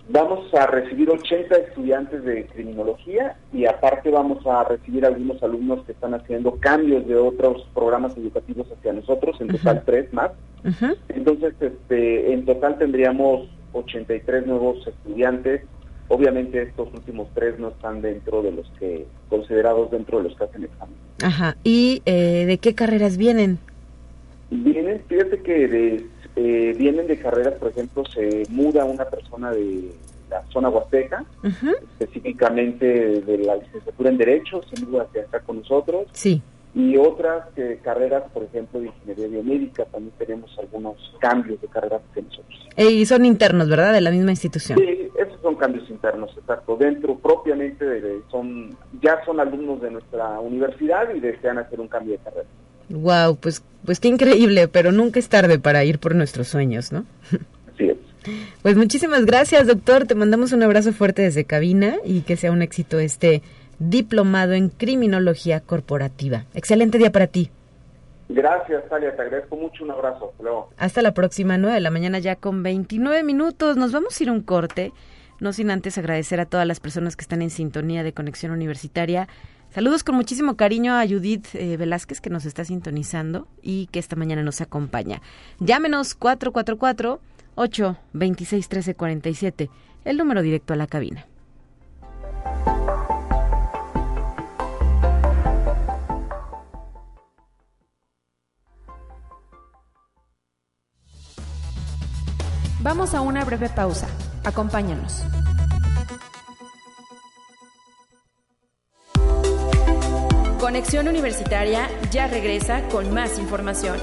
[0.09, 5.93] Vamos a recibir 80 estudiantes de criminología y aparte vamos a recibir algunos alumnos que
[5.93, 10.31] están haciendo cambios de otros programas educativos hacia nosotros, en total tres más.
[11.09, 15.63] Entonces, este, en total tendríamos 83 nuevos estudiantes
[16.09, 20.45] Obviamente estos últimos tres no están dentro de los que considerados dentro de los que
[20.45, 20.95] hacen examen.
[21.23, 21.57] Ajá.
[21.65, 23.59] ¿Y eh, de qué carreras vienen?
[24.51, 29.91] Vienen, fíjate que de, eh, vienen de carreras, por ejemplo, se muda una persona de
[30.31, 31.25] la zona huasteca,
[31.99, 36.07] específicamente de la licenciatura en Derecho, se muda hacia acá con nosotros.
[36.13, 36.43] Sí
[36.77, 37.47] y otras
[37.83, 42.69] carreras, por ejemplo, de ingeniería biomédica, también tenemos algunos cambios de carreras que nosotros.
[42.77, 43.95] Y son internos, ¿verdad?
[43.95, 44.79] De la misma institución.
[44.79, 46.77] Sí, esos son cambios internos, exacto.
[46.77, 52.13] Dentro propiamente de, son, ya son alumnos de nuestra universidad y desean hacer un cambio
[52.13, 52.49] de carrera.
[52.89, 57.05] Wow, pues, pues qué increíble, pero nunca es tarde para ir por nuestros sueños, ¿no?
[57.75, 57.97] Así es.
[58.63, 60.07] Pues muchísimas gracias, doctor.
[60.07, 63.43] Te mandamos un abrazo fuerte desde cabina y que sea un éxito este
[63.79, 66.45] diplomado en criminología corporativa.
[66.55, 67.51] Excelente día para ti.
[68.29, 70.33] Gracias, Talia, te agradezco mucho, un abrazo.
[70.77, 73.77] Hasta la próxima, 9 de la mañana ya con 29 minutos.
[73.77, 74.93] Nos vamos a ir un corte,
[75.39, 79.29] no sin antes agradecer a todas las personas que están en sintonía de Conexión Universitaria.
[79.77, 84.17] Saludos con muchísimo cariño a Judith eh, Velázquez que nos está sintonizando y que esta
[84.17, 85.21] mañana nos acompaña.
[85.61, 87.21] Llámenos 444
[87.57, 89.69] 826 1347,
[90.07, 91.27] el número directo a la cabina.
[102.81, 104.09] Vamos a una breve pausa.
[104.43, 105.23] Acompáñanos.
[110.67, 114.01] Conexión Universitaria ya regresa con más información.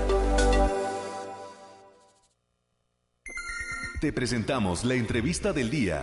[3.99, 5.99] Te presentamos la entrevista del día.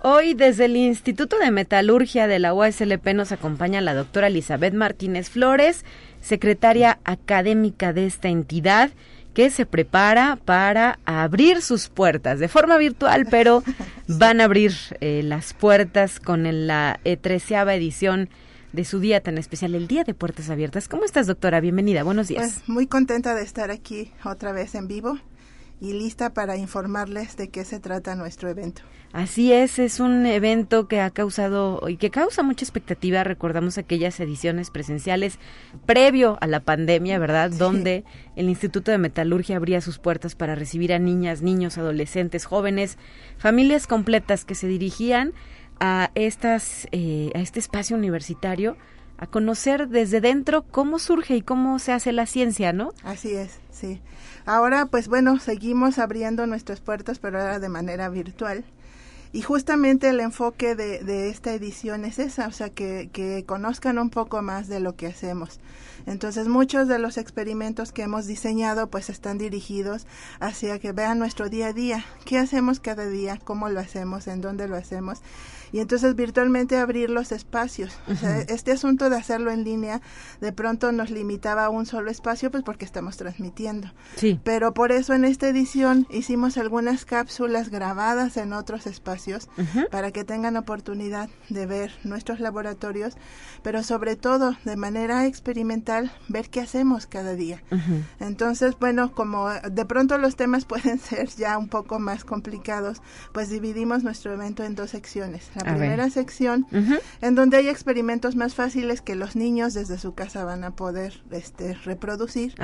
[0.00, 5.30] Hoy desde el Instituto de Metalurgia de la UASLP nos acompaña la doctora Elizabeth Martínez
[5.30, 5.84] Flores,
[6.20, 8.90] secretaria académica de esta entidad
[9.32, 13.62] que se prepara para abrir sus puertas de forma virtual, pero
[14.08, 18.28] van a abrir eh, las puertas con la treceava edición
[18.76, 20.86] de su día tan especial, el Día de Puertas Abiertas.
[20.86, 21.60] ¿Cómo estás, doctora?
[21.60, 22.42] Bienvenida, buenos días.
[22.42, 25.18] Pues muy contenta de estar aquí otra vez en vivo
[25.80, 28.82] y lista para informarles de qué se trata nuestro evento.
[29.14, 33.24] Así es, es un evento que ha causado y que causa mucha expectativa.
[33.24, 35.38] Recordamos aquellas ediciones presenciales
[35.86, 37.50] previo a la pandemia, ¿verdad?
[37.52, 38.04] Donde
[38.36, 42.98] el Instituto de Metalurgia abría sus puertas para recibir a niñas, niños, adolescentes, jóvenes,
[43.38, 45.32] familias completas que se dirigían
[45.80, 48.76] a estas eh, a este espacio universitario
[49.18, 52.92] a conocer desde dentro cómo surge y cómo se hace la ciencia, ¿no?
[53.02, 54.00] Así es, sí.
[54.44, 58.64] Ahora, pues bueno, seguimos abriendo nuestras puertas, pero ahora de manera virtual.
[59.32, 63.98] Y justamente el enfoque de, de esta edición es esa, o sea, que, que conozcan
[63.98, 65.60] un poco más de lo que hacemos.
[66.06, 70.06] Entonces, muchos de los experimentos que hemos diseñado pues están dirigidos
[70.38, 74.40] hacia que vean nuestro día a día, qué hacemos cada día, cómo lo hacemos, en
[74.40, 75.20] dónde lo hacemos
[75.72, 77.92] y entonces virtualmente abrir los espacios.
[78.08, 80.00] o sea, este asunto de hacerlo en línea
[80.40, 83.92] de pronto nos limitaba a un solo espacio pues porque estamos transmitiendo.
[84.16, 84.40] Sí.
[84.44, 89.48] Pero por eso en esta edición hicimos algunas cápsulas grabadas en otros espacios
[89.90, 93.14] para que tengan oportunidad de ver nuestros laboratorios,
[93.62, 97.62] pero sobre todo de manera experimental ver qué hacemos cada día.
[98.20, 103.02] Entonces, bueno, como de pronto los temas pueden ser ya un poco más complicados,
[103.32, 105.50] pues dividimos nuestro evento en dos secciones.
[105.54, 106.66] La primera sección,
[107.20, 111.22] en donde hay experimentos más fáciles que los niños desde su casa van a poder
[111.30, 112.54] este, reproducir.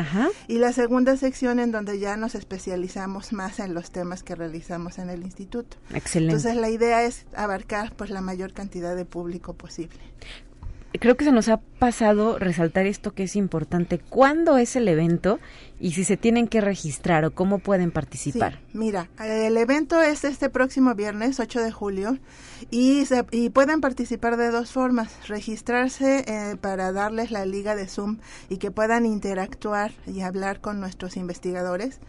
[0.48, 4.98] Y la segunda sección, en donde ya nos especializamos más en los temas que realizamos
[4.98, 5.76] en el instituto.
[5.94, 6.36] Excelente.
[6.36, 9.98] Entonces, la idea es abarcar pues la mayor cantidad de público posible
[11.00, 13.98] creo que se nos ha pasado resaltar esto que es importante.
[13.98, 15.40] ¿Cuándo es el evento
[15.80, 18.60] y si se tienen que registrar o cómo pueden participar?
[18.72, 22.18] mira, el evento es este próximo viernes 8 de julio
[22.70, 25.12] y, se, y pueden participar de dos formas.
[25.28, 30.80] Registrarse eh, para darles la liga de Zoom y que puedan interactuar y hablar con
[30.80, 32.00] nuestros investigadores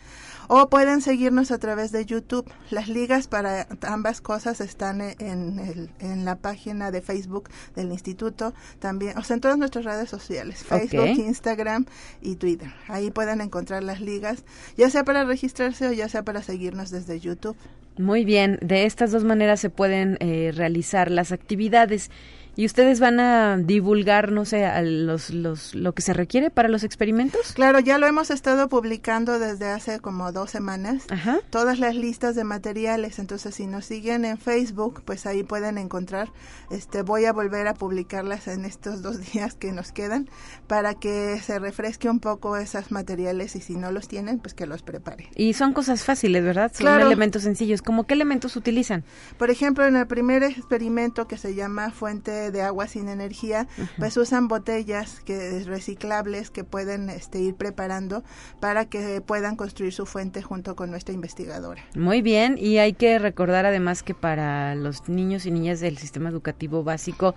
[0.55, 2.47] o pueden seguirnos a través de YouTube.
[2.69, 8.53] Las ligas para ambas cosas están en, el, en la página de Facebook del instituto,
[8.77, 11.87] también, o sea, en todas nuestras redes sociales, Facebook, Instagram
[12.21, 12.71] y Twitter.
[12.87, 14.43] Ahí pueden encontrar las ligas,
[14.77, 17.57] ya sea para registrarse o ya sea para seguirnos desde YouTube.
[17.97, 22.11] Muy bien, de estas dos maneras se pueden eh, realizar las actividades.
[22.55, 26.69] ¿Y ustedes van a divulgar, no sé, a los, los, lo que se requiere para
[26.69, 27.53] los experimentos?
[27.53, 31.05] Claro, ya lo hemos estado publicando desde hace como dos semanas.
[31.09, 31.39] Ajá.
[31.49, 33.17] Todas las listas de materiales.
[33.17, 36.31] Entonces, si nos siguen en Facebook, pues ahí pueden encontrar.
[36.69, 40.29] Este, voy a volver a publicarlas en estos dos días que nos quedan
[40.67, 44.67] para que se refresque un poco esos materiales y si no los tienen, pues que
[44.67, 45.27] los preparen.
[45.35, 46.71] Y son cosas fáciles, ¿verdad?
[46.73, 47.81] Son elementos sencillos.
[47.81, 49.03] ¿Cómo qué elementos utilizan?
[49.37, 54.17] Por ejemplo, en el primer experimento que se llama fuente de agua sin energía, pues
[54.17, 58.23] usan botellas que reciclables que pueden este, ir preparando
[58.59, 61.83] para que puedan construir su fuente junto con nuestra investigadora.
[61.95, 66.29] Muy bien, y hay que recordar además que para los niños y niñas del sistema
[66.29, 67.35] educativo básico,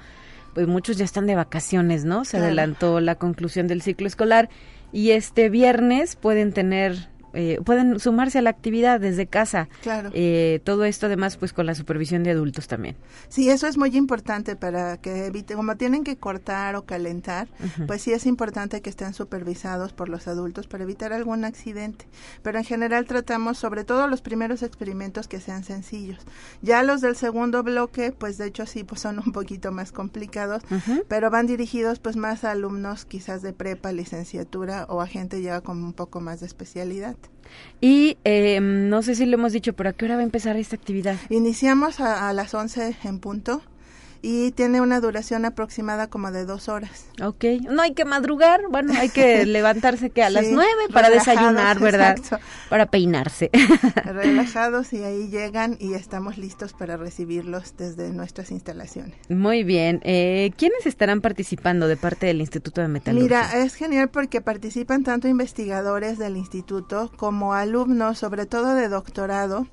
[0.55, 2.25] pues muchos ya están de vacaciones, ¿no?
[2.25, 4.49] Se adelantó la conclusión del ciclo escolar
[4.93, 9.69] y este viernes pueden tener eh, pueden sumarse a la actividad desde casa.
[9.83, 10.11] Claro.
[10.15, 12.97] Eh, todo esto además pues con la supervisión de adultos también.
[13.29, 17.49] Sí, eso es muy importante para que evite, como tienen que cortar o calentar,
[17.87, 22.07] pues sí es importante que estén supervisados por los adultos para evitar algún accidente.
[22.43, 26.19] Pero en general tratamos sobre todo los primeros experimentos que sean sencillos.
[26.63, 30.63] Ya los del segundo bloque, pues de hecho sí, pues son un poquito más complicados,
[31.09, 35.61] pero van dirigidos pues más a alumnos quizás de prepa, licenciatura o a gente ya
[35.61, 37.17] con un poco más de especialidad.
[37.81, 40.57] Y eh, no sé si lo hemos dicho, pero ¿a qué hora va a empezar
[40.57, 41.17] esta actividad?
[41.29, 43.63] Iniciamos a, a las 11 en punto
[44.29, 47.07] y tiene una duración aproximada como de dos horas.
[47.23, 51.79] Ok, no hay que madrugar, bueno, hay que levantarse que a las nueve para desayunar,
[51.79, 52.19] ¿verdad?
[52.69, 53.51] Para peinarse.
[54.05, 59.15] Relajados y ahí llegan y estamos listos para recibirlos desde nuestras instalaciones.
[59.29, 63.23] Muy bien, eh, ¿quiénes estarán participando de parte del Instituto de Metalurgia?
[63.23, 69.69] Mira, es genial porque participan tanto investigadores del instituto como alumnos, sobre todo de doctorado.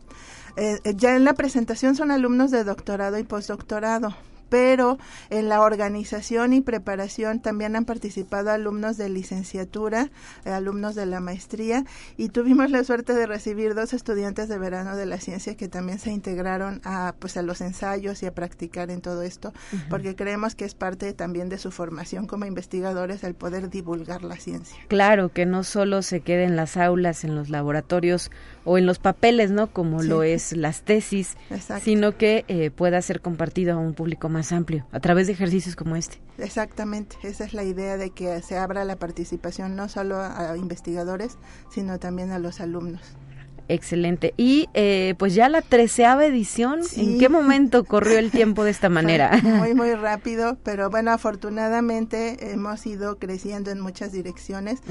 [0.58, 4.16] Eh, ya en la presentación son alumnos de doctorado y postdoctorado
[4.54, 5.00] pero
[5.32, 10.12] en la organización y preparación también han participado alumnos de licenciatura,
[10.46, 11.86] eh, alumnos de la maestría
[12.18, 15.98] y tuvimos la suerte de recibir dos estudiantes de verano de la ciencia que también
[15.98, 19.54] se integraron a pues a los ensayos y a practicar en todo esto,
[19.89, 24.36] porque creemos que es parte también de su formación como investigadores el poder divulgar la
[24.36, 24.78] ciencia.
[24.88, 28.30] Claro, que no solo se quede en las aulas, en los laboratorios
[28.65, 29.67] o en los papeles, ¿no?
[29.67, 31.38] Como lo es las tesis,
[31.82, 35.76] sino que eh, pueda ser compartido a un público más amplio a través de ejercicios
[35.76, 36.20] como este.
[36.38, 41.38] Exactamente, esa es la idea de que se abra la participación no solo a investigadores,
[41.70, 43.16] sino también a los alumnos.
[43.70, 44.34] Excelente.
[44.38, 48.89] Y eh, pues ya la treceava edición, ¿en qué momento corrió el tiempo de esta
[48.89, 49.39] manera?
[49.41, 54.82] muy, muy rápido, pero bueno, afortunadamente hemos ido creciendo en muchas direcciones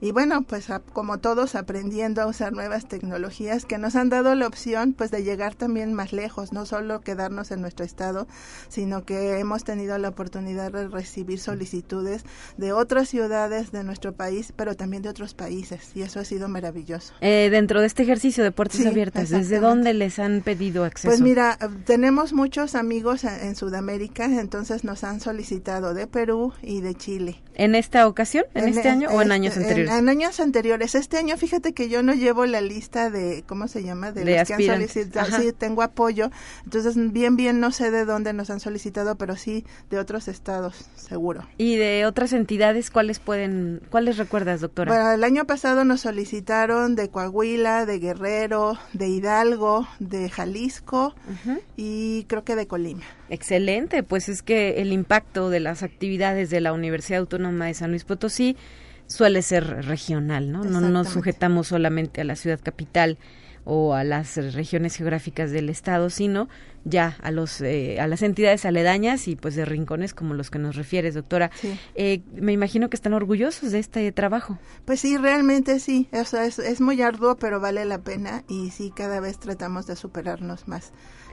[0.00, 4.46] y bueno, pues como todos aprendiendo a usar nuevas tecnologías que nos han dado la
[4.46, 8.26] opción pues de llegar también más lejos, no solo quedarnos en nuestro estado,
[8.68, 12.24] sino que hemos tenido la oportunidad de recibir solicitudes
[12.56, 16.48] de otras ciudades de nuestro país, pero también de otros países y eso ha sido
[16.48, 17.12] maravilloso.
[17.20, 21.08] Eh, dentro de este ejercicio de puertas abiertas, ¿desde dónde les han pedido acceso?
[21.08, 26.94] Pues mira, tenemos muchos amigos en Sudamérica, entonces nos han solicitado de Perú y de
[26.94, 27.42] Chile.
[27.54, 28.44] ¿En esta ocasión?
[28.54, 29.92] ¿En, este año o en años anteriores?
[29.92, 30.94] En, años anteriores.
[30.94, 34.12] Este año, fíjate que yo no llevo la lista de, ¿cómo se llama?
[34.12, 35.38] De, los que han solicitado.
[35.38, 36.30] Sí, tengo apoyo.
[36.64, 40.86] Entonces, bien, bien, no sé de dónde nos han solicitado, pero sí de otros estados,
[40.94, 41.46] seguro.
[41.58, 44.92] ¿Y de otras entidades cuáles pueden, cuáles recuerdas, doctora?
[44.92, 51.14] Bueno, el año pasado nos solicitaron de Coahuila, de Guerrero, de Hidalgo, de Jalisco
[51.76, 53.02] y creo que de Colima.
[53.28, 57.90] Excelente, pues es que el impacto de las actividades de la Universidad Autónoma de San
[57.90, 58.56] Luis Potosí
[59.06, 60.64] suele ser regional, ¿no?
[60.64, 63.18] No nos sujetamos solamente a la ciudad capital
[63.64, 66.48] o a las regiones geográficas del estado, sino
[66.84, 70.58] ya a los eh, a las entidades aledañas y pues de rincones como los que
[70.58, 71.50] nos refieres, doctora.
[71.94, 74.58] Eh, me imagino que están orgullosos de este trabajo.
[74.84, 76.08] Pues sí, realmente sí.
[76.12, 80.66] es, es muy arduo, pero vale la pena y sí, cada vez tratamos de superarnos
[80.66, 80.92] más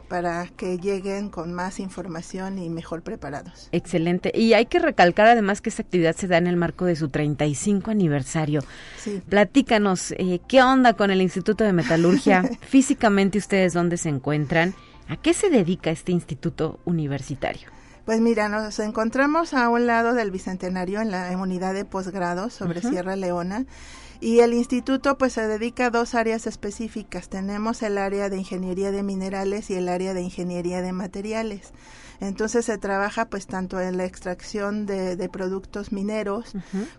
[0.09, 3.69] para que lleguen con más información y mejor preparados.
[3.71, 4.31] Excelente.
[4.35, 7.09] Y hay que recalcar además que esta actividad se da en el marco de su
[7.09, 8.61] 35 aniversario.
[8.97, 9.21] Sí.
[9.29, 12.43] Platícanos, eh, ¿qué onda con el Instituto de Metalurgia?
[12.61, 14.73] Físicamente ustedes dónde se encuentran?
[15.07, 17.69] ¿A qué se dedica este instituto universitario?
[18.05, 22.81] Pues mira, nos encontramos a un lado del Bicentenario en la unidad de posgrado sobre
[22.81, 23.65] Sierra Leona
[24.21, 27.29] y el instituto pues se dedica a dos áreas específicas.
[27.29, 31.71] Tenemos el área de ingeniería de minerales y el área de ingeniería de materiales.
[32.21, 36.53] Entonces se trabaja pues tanto en la extracción de, de productos mineros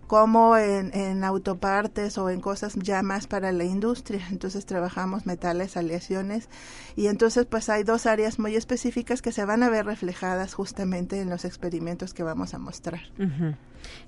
[0.07, 4.25] como en, en, autopartes o en cosas ya más para la industria.
[4.31, 6.49] Entonces trabajamos metales, aleaciones
[6.95, 11.21] y entonces pues hay dos áreas muy específicas que se van a ver reflejadas justamente
[11.21, 13.01] en los experimentos que vamos a mostrar.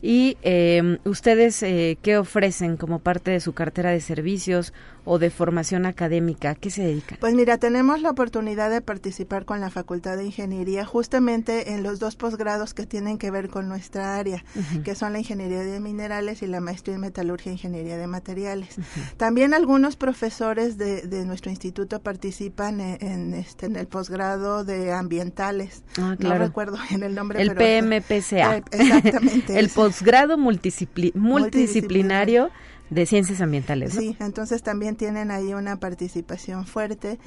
[0.02, 4.74] ¿Y eh, ustedes eh, qué ofrecen como parte de su cartera de servicios
[5.06, 6.56] o de formación académica?
[6.56, 7.18] qué se dedican?
[7.20, 12.00] Pues mira, tenemos la oportunidad de participar con la Facultad de Ingeniería justamente en los
[12.00, 14.44] dos posgrados que tienen que ver con nuestra área,
[14.84, 18.76] que son la Ingeniería de Minerales y la Maestría en Metalurgia e Ingeniería de Materiales.
[19.18, 25.84] También algunos profesores de, de, nuestro instituto participan en, este, en el posgrado de ambientales.
[26.00, 26.40] Ah, claro.
[26.40, 27.42] No recuerdo en el nombre.
[27.42, 28.58] El PMPCA.
[28.58, 29.60] Eh, exactamente.
[29.60, 32.50] el posgrado multidisciplinario
[32.94, 33.94] de ciencias ambientales.
[33.94, 37.20] Sí, entonces también tienen ahí una participación fuerte.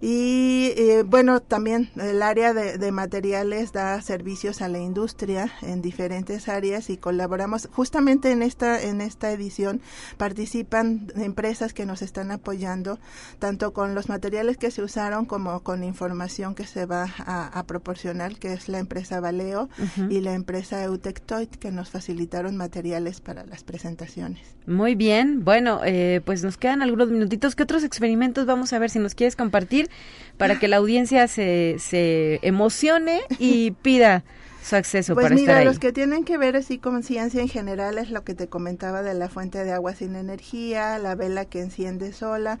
[0.00, 6.48] Y eh, bueno, también el área de, materiales da servicios a la industria en diferentes
[6.48, 9.80] áreas y colaboramos justamente en esta en esta edición
[10.16, 12.98] participan empresas que nos están apoyando
[13.38, 18.36] tanto con los materiales que se usaron como con información que se va a, proporcionar
[18.38, 19.68] que es la empresa Valeo
[20.08, 24.40] y la empresa Eutectoid que nos facilitaron materiales para las presentaciones.
[24.66, 24.99] Muy bien,
[25.36, 27.54] bueno, eh, pues nos quedan algunos minutitos.
[27.54, 29.88] ¿Qué otros experimentos vamos a ver si nos quieres compartir
[30.36, 34.24] para que la audiencia se, se emocione y pida
[34.70, 37.48] su acceso pues para mira, estar los que tienen que ver así con ciencia en
[37.48, 41.44] general es lo que te comentaba de la fuente de agua sin energía, la vela
[41.44, 42.60] que enciende sola.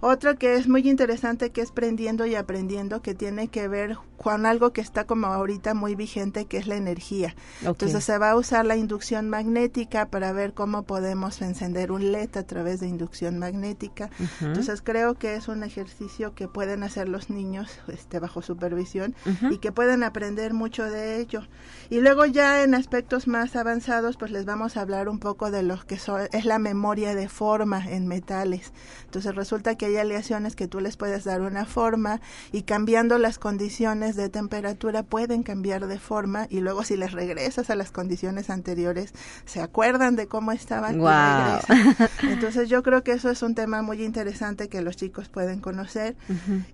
[0.00, 4.46] Otro que es muy interesante que es prendiendo y aprendiendo que tiene que ver con
[4.46, 7.34] algo que está como ahorita muy vigente que es la energía.
[7.62, 12.36] Entonces se va a usar la inducción magnética para ver cómo podemos encender un LED
[12.36, 14.10] a través de inducción magnética.
[14.40, 19.14] Entonces creo que es un ejercicio que pueden hacer los niños este bajo supervisión
[19.50, 21.45] y que pueden aprender mucho de ello
[21.88, 25.62] y luego ya en aspectos más avanzados, pues les vamos a hablar un poco de
[25.62, 25.98] lo que
[26.32, 28.72] es la memoria de forma en metales.
[29.04, 32.20] Entonces resulta que hay aleaciones que tú les puedes dar una forma
[32.50, 37.70] y cambiando las condiciones de temperatura pueden cambiar de forma y luego si les regresas
[37.70, 39.12] a las condiciones anteriores
[39.44, 40.98] se acuerdan de cómo estaban
[42.22, 46.16] Entonces yo creo que eso es un tema muy interesante que los chicos pueden conocer.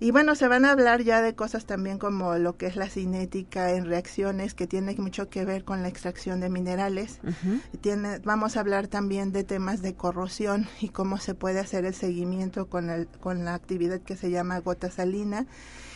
[0.01, 2.89] Y bueno, se van a hablar ya de cosas también como lo que es la
[2.89, 7.21] cinética en reacciones que tiene mucho que ver con la extracción de minerales.
[7.81, 11.95] tiene, vamos a hablar también de temas de corrosión y cómo se puede hacer el
[11.95, 15.47] seguimiento con, el, con la actividad que se llama gota salina.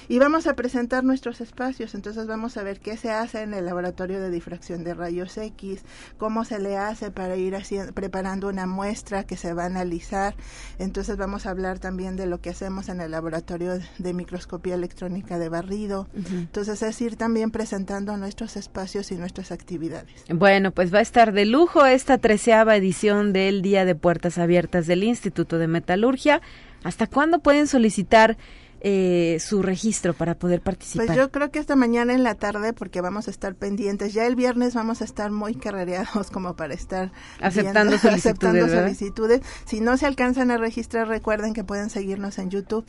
[0.09, 3.67] Y vamos a presentar nuestros espacios, entonces vamos a ver qué se hace en el
[3.67, 5.83] laboratorio de difracción de rayos X,
[6.17, 10.35] cómo se le hace para ir haciendo, preparando una muestra que se va a analizar.
[10.79, 15.39] Entonces vamos a hablar también de lo que hacemos en el laboratorio de microscopía electrónica
[15.39, 16.09] de barrido.
[16.15, 20.25] Entonces es ir también presentando nuestros espacios y nuestras actividades.
[20.33, 24.87] Bueno, pues va a estar de lujo esta treceava edición del Día de Puertas Abiertas
[24.87, 26.41] del Instituto de Metalurgia.
[26.85, 28.37] ¿Hasta cuándo pueden solicitar
[28.89, 31.07] eh, su registro para poder participar?
[31.07, 34.14] Pues yo creo que esta mañana en la tarde, porque vamos a estar pendientes.
[34.14, 37.11] Ya el viernes vamos a estar muy carrereados como para estar
[37.41, 39.41] aceptando, solicitudes, aceptando solicitudes.
[39.64, 42.87] Si no se alcanzan a registrar, recuerden que pueden seguirnos en YouTube.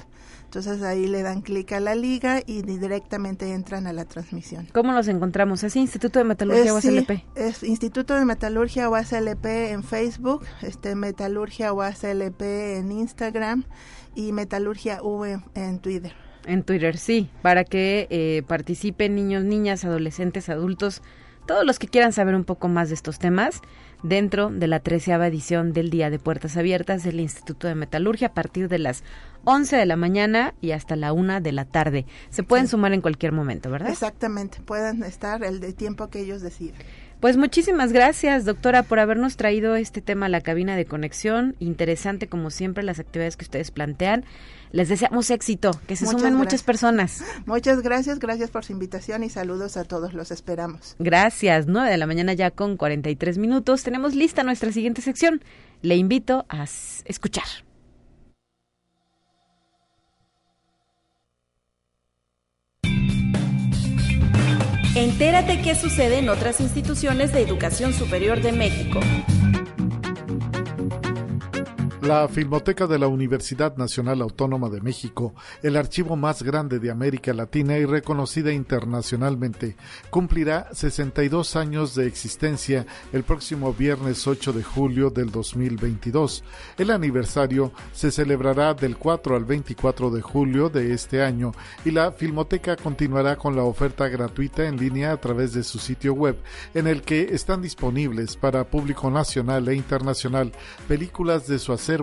[0.48, 4.66] Entonces ahí le dan clic a la liga y directamente entran a la transmisión.
[4.72, 5.62] ¿Cómo los encontramos?
[5.66, 7.10] ¿Es Instituto de Metalurgia UASLP?
[7.10, 13.66] Sí, es Instituto de Metalurgia UASLP en Facebook, este Metalurgia UASLP en Instagram
[14.16, 16.14] y Metalurgia V en Twitter.
[16.46, 21.02] En Twitter, sí, para que eh, participen niños, niñas, adolescentes, adultos,
[21.46, 23.62] todos los que quieran saber un poco más de estos temas
[24.04, 28.34] dentro de la treceava edición del Día de Puertas Abiertas del Instituto de Metalurgia a
[28.34, 29.04] partir de las
[29.44, 32.06] 11 de la mañana y hasta la 1 de la tarde.
[32.30, 33.90] Se pueden sumar en cualquier momento, ¿verdad?
[33.90, 36.80] Exactamente, pueden estar el de tiempo que ellos decidan.
[37.20, 41.56] Pues muchísimas gracias, doctora, por habernos traído este tema a la cabina de conexión.
[41.58, 44.24] Interesante, como siempre, las actividades que ustedes plantean.
[44.72, 47.24] Les deseamos éxito, que se sumen muchas personas.
[47.46, 50.96] Muchas gracias, gracias por su invitación y saludos a todos, los esperamos.
[51.00, 53.84] Gracias, 9 de la mañana ya con 43 minutos.
[53.84, 55.42] Tenemos lista nuestra siguiente sección.
[55.82, 56.66] Le invito a
[57.06, 57.46] escuchar.
[64.98, 69.00] Entérate qué sucede en otras instituciones de educación superior de México.
[72.08, 77.34] La Filmoteca de la Universidad Nacional Autónoma de México, el archivo más grande de América
[77.34, 79.76] Latina y reconocida internacionalmente,
[80.10, 86.46] cumplirá 62 años de existencia el próximo viernes 8 de julio del 2022.
[86.78, 91.52] El aniversario se celebrará del 4 al 24 de julio de este año
[91.84, 96.14] y la Filmoteca continuará con la oferta gratuita en línea a través de su sitio
[96.14, 96.38] web,
[96.74, 100.54] en el que están disponibles para público nacional e internacional
[100.88, 101.97] películas de su acervo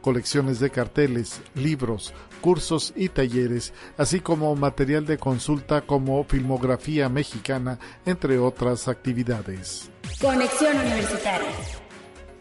[0.00, 7.78] colecciones de carteles, libros, cursos y talleres, así como material de consulta como filmografía mexicana,
[8.06, 9.90] entre otras actividades.
[10.20, 11.48] Conexión Universitaria.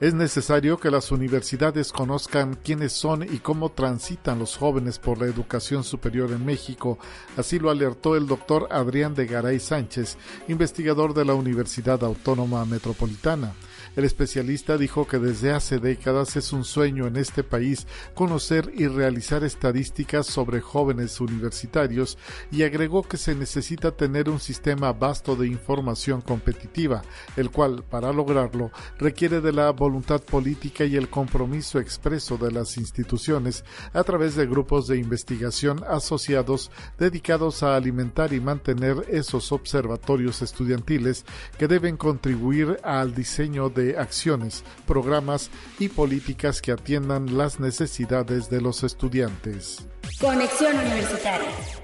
[0.00, 5.26] Es necesario que las universidades conozcan quiénes son y cómo transitan los jóvenes por la
[5.26, 6.98] educación superior en México,
[7.36, 10.16] así lo alertó el doctor Adrián de Garay Sánchez,
[10.48, 13.52] investigador de la Universidad Autónoma Metropolitana.
[13.96, 18.88] El especialista dijo que desde hace décadas es un sueño en este país conocer y
[18.88, 22.18] realizar estadísticas sobre jóvenes universitarios
[22.50, 27.02] y agregó que se necesita tener un sistema vasto de información competitiva,
[27.36, 32.76] el cual, para lograrlo, requiere de la voluntad política y el compromiso expreso de las
[32.76, 40.42] instituciones a través de grupos de investigación asociados dedicados a alimentar y mantener esos observatorios
[40.42, 41.24] estudiantiles
[41.58, 48.60] que deben contribuir al diseño de acciones, programas y políticas que atiendan las necesidades de
[48.60, 49.86] los estudiantes.
[50.20, 51.83] Conexión Universitaria.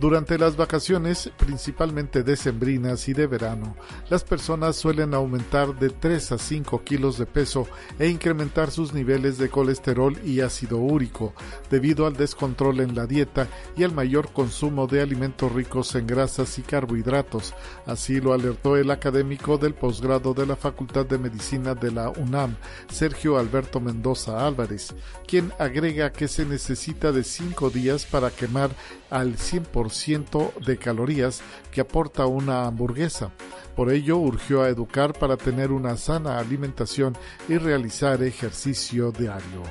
[0.00, 3.74] Durante las vacaciones, principalmente decembrinas y de verano,
[4.08, 7.66] las personas suelen aumentar de 3 a 5 kilos de peso
[7.98, 11.34] e incrementar sus niveles de colesterol y ácido úrico
[11.68, 16.56] debido al descontrol en la dieta y al mayor consumo de alimentos ricos en grasas
[16.60, 17.54] y carbohidratos.
[17.84, 22.54] Así lo alertó el académico del posgrado de la Facultad de Medicina de la UNAM,
[22.88, 24.94] Sergio Alberto Mendoza Álvarez,
[25.26, 28.70] quien agrega que se necesita de 5 días para quemar
[29.10, 33.30] al 100% 1% de calorías que aporta una hamburguesa.
[33.74, 37.16] Por ello, urgió a educar para tener una sana alimentación
[37.48, 39.62] y realizar ejercicio diario.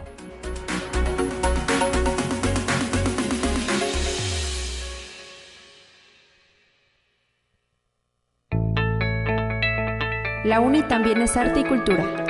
[10.46, 12.24] La UNI también es arte y cultura.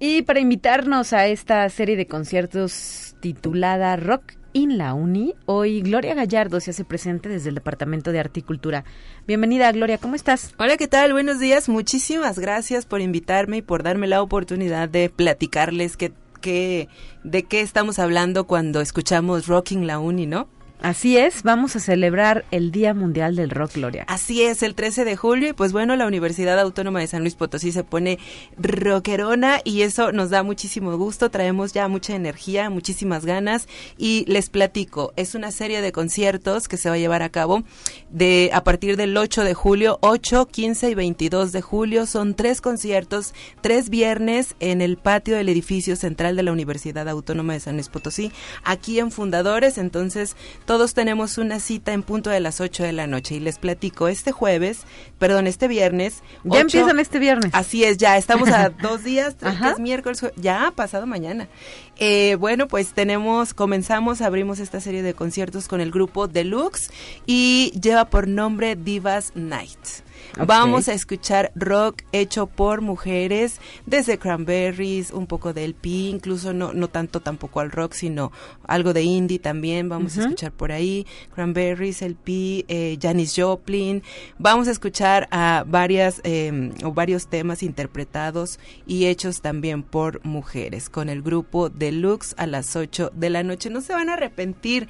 [0.00, 6.14] Y para invitarnos a esta serie de conciertos titulada Rock in la Uni, hoy Gloria
[6.14, 8.84] Gallardo se hace presente desde el Departamento de Arte y Cultura.
[9.26, 10.54] Bienvenida, Gloria, ¿cómo estás?
[10.58, 11.12] Hola, ¿qué tal?
[11.12, 11.68] Buenos días.
[11.68, 16.88] Muchísimas gracias por invitarme y por darme la oportunidad de platicarles que, que,
[17.24, 20.48] de qué estamos hablando cuando escuchamos Rocking la Uni, ¿no?
[20.82, 24.04] Así es, vamos a celebrar el Día Mundial del Rock, Gloria.
[24.08, 27.34] Así es, el 13 de julio y pues bueno, la Universidad Autónoma de San Luis
[27.34, 28.18] Potosí se pone
[28.56, 33.68] rockerona y eso nos da muchísimo gusto, traemos ya mucha energía, muchísimas ganas
[33.98, 37.62] y les platico, es una serie de conciertos que se va a llevar a cabo
[38.08, 42.62] de a partir del 8 de julio, 8, 15 y 22 de julio, son tres
[42.62, 47.74] conciertos, tres viernes en el patio del edificio central de la Universidad Autónoma de San
[47.74, 48.32] Luis Potosí,
[48.64, 50.36] aquí en Fundadores, entonces
[50.70, 54.06] todos tenemos una cita en punto de las 8 de la noche y les platico
[54.06, 54.82] este jueves,
[55.18, 56.22] perdón, este viernes.
[56.44, 57.50] Ya empiezan este viernes.
[57.56, 61.48] Así es, ya estamos a dos días, que es miércoles, ya pasado mañana.
[61.96, 66.92] Eh, bueno, pues tenemos, comenzamos, abrimos esta serie de conciertos con el grupo Deluxe
[67.26, 70.04] y lleva por nombre Divas Night.
[70.46, 76.72] Vamos a escuchar rock hecho por mujeres, desde Cranberries, un poco del LP, incluso no,
[76.72, 78.32] no tanto tampoco al rock, sino
[78.66, 79.88] algo de indie también.
[79.88, 84.02] Vamos a escuchar por ahí Cranberries, LP, eh, Janis Joplin.
[84.38, 90.88] Vamos a escuchar a varias eh, o varios temas interpretados y hechos también por mujeres
[90.88, 93.70] con el grupo Deluxe a las 8 de la noche.
[93.70, 94.88] No se van a arrepentir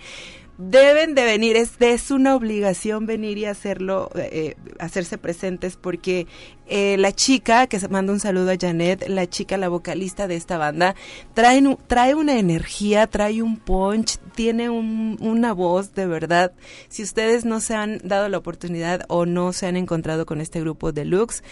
[0.61, 6.27] deben de venir, es, es una obligación venir y hacerlo, eh, hacerse presentes porque
[6.71, 10.37] eh, la chica, que se manda un saludo a Janet, la chica, la vocalista de
[10.37, 10.95] esta banda,
[11.35, 16.53] trae, trae una energía, trae un punch, tiene un, una voz de verdad.
[16.89, 20.61] Si ustedes no se han dado la oportunidad o no se han encontrado con este
[20.61, 21.43] grupo deluxe,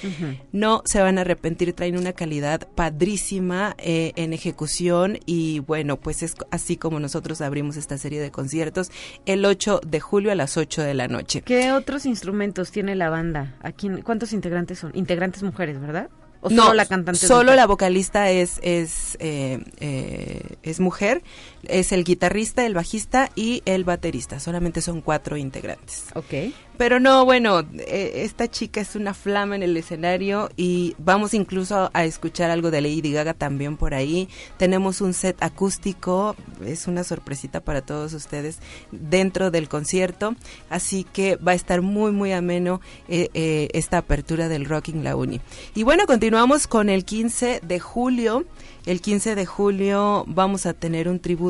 [0.53, 6.23] no se van a arrepentir, traen una calidad padrísima eh, en ejecución y bueno, pues
[6.23, 8.91] es así como nosotros abrimos esta serie de conciertos
[9.27, 11.43] el 8 de julio a las 8 de la noche.
[11.43, 13.57] ¿Qué otros instrumentos tiene la banda?
[13.61, 14.93] Aquí, ¿Cuántos integrantes son?
[15.09, 16.11] Integrantes mujeres, ¿verdad?
[16.43, 17.27] ¿O no, solo la cantante?
[17.27, 21.23] Solo la vocalista es es eh, eh, es mujer,
[21.65, 24.41] es el guitarrista, el bajista y el baterista.
[24.41, 26.07] Solamente son cuatro integrantes.
[26.15, 26.53] Ok.
[26.79, 31.91] Pero no, bueno, eh, esta chica es una flama en el escenario y vamos incluso
[31.93, 34.29] a, escuchar algo de Lady Gaga también por ahí.
[34.59, 38.61] Tenemos un set acústico, es una sorpresita para todos ustedes
[38.93, 40.37] dentro del concierto,
[40.71, 45.17] así que va a estar muy, muy ameno eh, eh, esta apertura del Rocking La
[45.17, 45.41] Uni.
[45.75, 48.45] Y bueno, continuamos con el 15 de julio.
[48.87, 51.48] El 15 de julio vamos a tener un tributo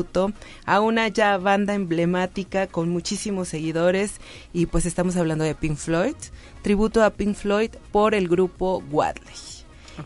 [0.65, 4.19] a una ya banda emblemática con muchísimos seguidores
[4.53, 6.15] y pues estamos hablando de Pink Floyd,
[6.61, 9.58] tributo a Pink Floyd por el grupo Wadley.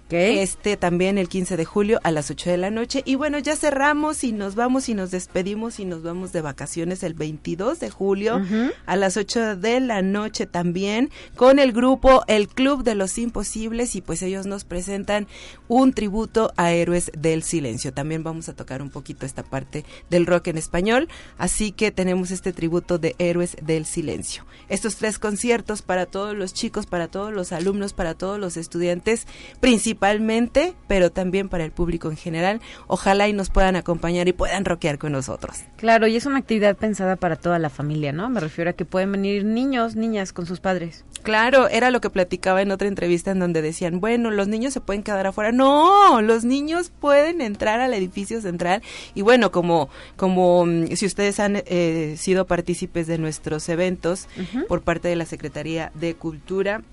[0.09, 3.01] Este también el 15 de julio a las 8 de la noche.
[3.05, 7.03] Y bueno, ya cerramos y nos vamos y nos despedimos y nos vamos de vacaciones
[7.03, 8.41] el 22 de julio
[8.85, 13.95] a las 8 de la noche también con el grupo El Club de los Imposibles
[13.95, 15.27] y pues ellos nos presentan
[15.67, 17.93] un tributo a Héroes del Silencio.
[17.93, 21.09] También vamos a tocar un poquito esta parte del rock en español.
[21.37, 24.45] Así que tenemos este tributo de Héroes del Silencio.
[24.69, 29.27] Estos tres conciertos para todos los chicos, para todos los alumnos, para todos los estudiantes,
[29.59, 32.61] principalmente principalmente, pero también para el público en general.
[32.87, 35.57] Ojalá y nos puedan acompañar y puedan rockear con nosotros.
[35.75, 38.29] Claro, y es una actividad pensada para toda la familia, ¿no?
[38.29, 41.03] Me refiero a que pueden venir niños, niñas con sus padres.
[41.21, 44.79] Claro, era lo que platicaba en otra entrevista en donde decían, bueno, los niños se
[44.79, 45.51] pueden quedar afuera.
[45.51, 48.81] No, los niños pueden entrar al edificio central
[49.15, 54.29] y bueno, como como mm, si ustedes han eh, sido partícipes de nuestros eventos
[54.69, 56.83] por parte de la Secretaría de Cultura,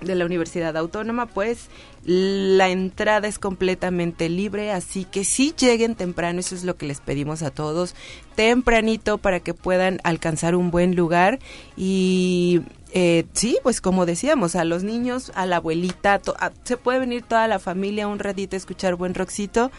[0.00, 1.68] de la Universidad Autónoma, pues
[2.04, 7.00] la entrada es completamente libre, así que si lleguen temprano, eso es lo que les
[7.00, 7.94] pedimos a todos,
[8.34, 11.38] tempranito para que puedan alcanzar un buen lugar
[11.76, 16.20] y eh, sí, pues como decíamos, a los niños, a la abuelita,
[16.64, 19.70] se puede venir toda la familia un ratito a escuchar buen rockcito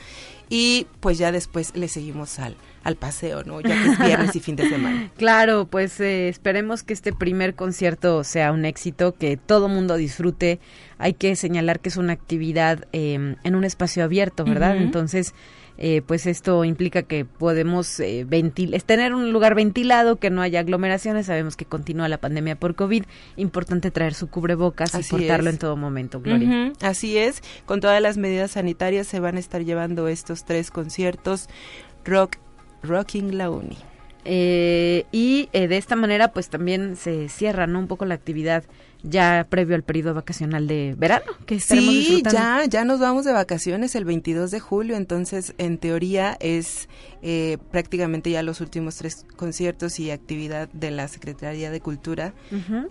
[0.49, 3.61] y pues ya después le seguimos al, al paseo, ¿no?
[3.61, 5.09] Ya que es viernes y fin de semana.
[5.17, 10.59] Claro, pues eh, esperemos que este primer concierto sea un éxito, que todo mundo disfrute.
[10.97, 14.77] Hay que señalar que es una actividad em, en un espacio abierto, ¿verdad?
[14.77, 15.33] Entonces,
[15.77, 18.25] eh, pues esto implica que podemos eh,
[18.85, 21.25] tener un lugar ventilado, que no haya aglomeraciones.
[21.25, 23.03] Sabemos que continúa la pandemia por COVID.
[23.35, 26.71] Importante traer su cubrebocas y portarlo en todo momento, Gloria.
[26.81, 31.49] Así es, con todas las medidas sanitarias se van a estar llevando estos tres conciertos.
[32.05, 32.37] Rock
[32.83, 33.77] Rocking la Uni.
[34.23, 37.79] Eh, y eh, de esta manera pues también se cierra ¿no?
[37.79, 38.63] un poco la actividad
[39.01, 43.95] ya previo al periodo vacacional de verano que Sí, ya, ya nos vamos de vacaciones
[43.95, 46.87] el 22 de julio, entonces en teoría es
[47.23, 52.35] eh, prácticamente ya los últimos tres conciertos y actividad de la Secretaría de Cultura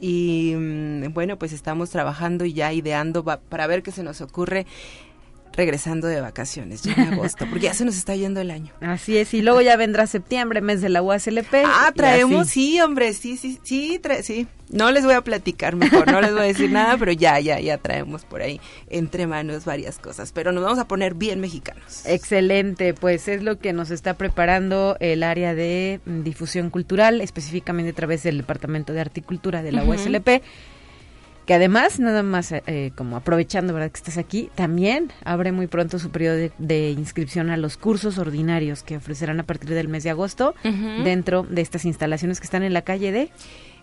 [0.00, 4.66] y mm, bueno, pues estamos trabajando y ya ideando para ver qué se nos ocurre
[5.60, 8.72] regresando de vacaciones ya en agosto, porque ya se nos está yendo el año.
[8.80, 11.52] Así es, y luego ya vendrá septiembre, mes de la UASLP.
[11.66, 14.46] Ah, traemos, sí, hombre, sí, sí, sí, sí.
[14.70, 17.60] No les voy a platicar mejor, no les voy a decir nada, pero ya, ya,
[17.60, 18.58] ya traemos por ahí
[18.88, 22.06] entre manos varias cosas, pero nos vamos a poner bien mexicanos.
[22.06, 27.94] Excelente, pues es lo que nos está preparando el área de difusión cultural, específicamente a
[27.94, 30.40] través del Departamento de Articultura de la UASLP
[31.46, 33.90] que además, nada más eh, como aprovechando ¿verdad?
[33.90, 38.82] que estás aquí, también abre muy pronto su periodo de, inscripción a los cursos ordinarios
[38.82, 40.54] que ofrecerán a partir del mes de agosto
[41.04, 43.30] dentro de estas instalaciones que están en la calle de...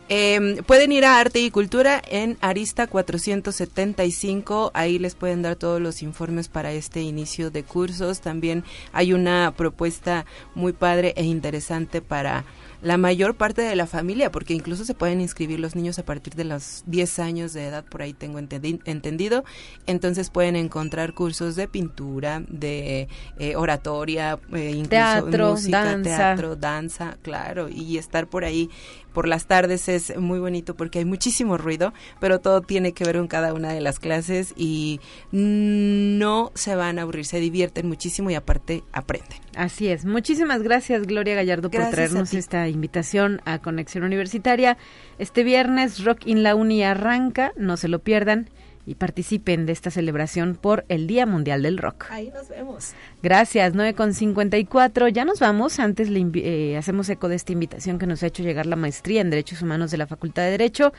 [0.10, 5.82] Eh, pueden ir a Arte y Cultura en Arista 475, ahí les pueden dar todos
[5.82, 8.22] los informes para este inicio de cursos.
[8.22, 12.45] También hay una propuesta muy padre e interesante para
[12.82, 16.36] la mayor parte de la familia, porque incluso se pueden inscribir los niños a partir
[16.36, 19.43] de los 10 años de edad, por ahí tengo entendido.
[19.86, 23.07] Entonces pueden encontrar cursos de pintura, de
[23.39, 26.17] eh, oratoria, eh, incluso teatro, música, danza.
[26.17, 28.69] teatro, danza, claro, y estar por ahí
[29.17, 33.17] por las tardes es muy bonito porque hay muchísimo ruido, pero todo tiene que ver
[33.17, 34.99] con cada una de las clases y
[35.32, 39.39] no se van a aburrir, se divierten muchísimo y aparte aprenden.
[39.55, 40.05] Así es.
[40.05, 44.78] Muchísimas gracias Gloria Gallardo por traernos esta invitación a Conexión Universitaria.
[45.20, 48.49] Este viernes Rock in la Uni arranca, no se lo pierdan
[48.88, 52.05] y participen de esta celebración por el Día Mundial del Rock.
[52.09, 52.93] Ahí nos vemos.
[53.22, 55.09] Gracias, 9.54.
[55.09, 55.80] Ya nos vamos.
[55.80, 59.20] Antes le eh, hacemos eco de esta invitación que nos ha hecho llegar la maestría
[59.20, 60.93] en Derechos Humanos de la Facultad de Derecho.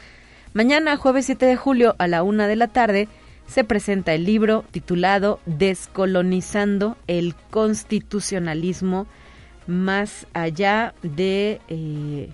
[0.52, 3.08] Mañana, jueves 7 de julio, a la una de la tarde,
[3.46, 9.06] se presenta el libro titulado Descolonizando el Constitucionalismo
[9.68, 11.60] más allá de...
[11.68, 12.30] Eh,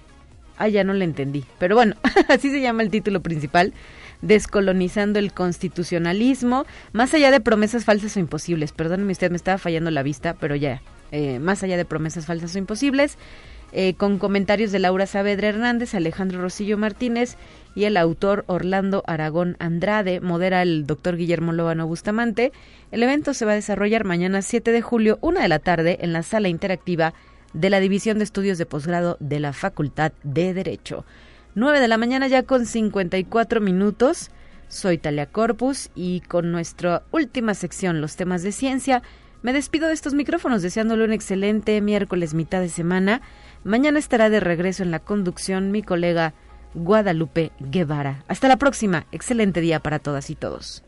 [0.57, 1.45] ah, ya no le entendí.
[1.59, 1.97] Pero bueno,
[2.29, 3.75] así se llama el título principal
[4.23, 8.73] descolonizando el constitucionalismo, más allá de promesas falsas o imposibles.
[8.73, 10.81] Perdóneme usted, me estaba fallando la vista, pero ya,
[11.13, 13.19] eh, más allá de promesas falsas o imposibles,
[13.73, 17.37] eh, con comentarios de Laura Saavedra Hernández, Alejandro Rosillo Martínez
[17.75, 22.53] y el autor Orlando Aragón Andrade, modera el doctor Guillermo Lobano Bustamante.
[22.91, 26.13] El evento se va a desarrollar mañana 7 de julio, una de la tarde, en
[26.13, 27.15] la sala interactiva
[27.53, 31.05] de la División de Estudios de Posgrado de la Facultad de Derecho.
[31.55, 34.31] 9 de la mañana ya con 54 minutos.
[34.69, 39.03] Soy Talia Corpus y con nuestra última sección, los temas de ciencia,
[39.45, 43.21] me despido de estos micrófonos deseándole un excelente miércoles mitad de semana.
[43.63, 46.33] Mañana estará de regreso en la conducción mi colega
[46.75, 48.25] Guadalupe Guevara.
[48.29, 49.07] Hasta la próxima.
[49.13, 50.83] Excelente día para todas y todos.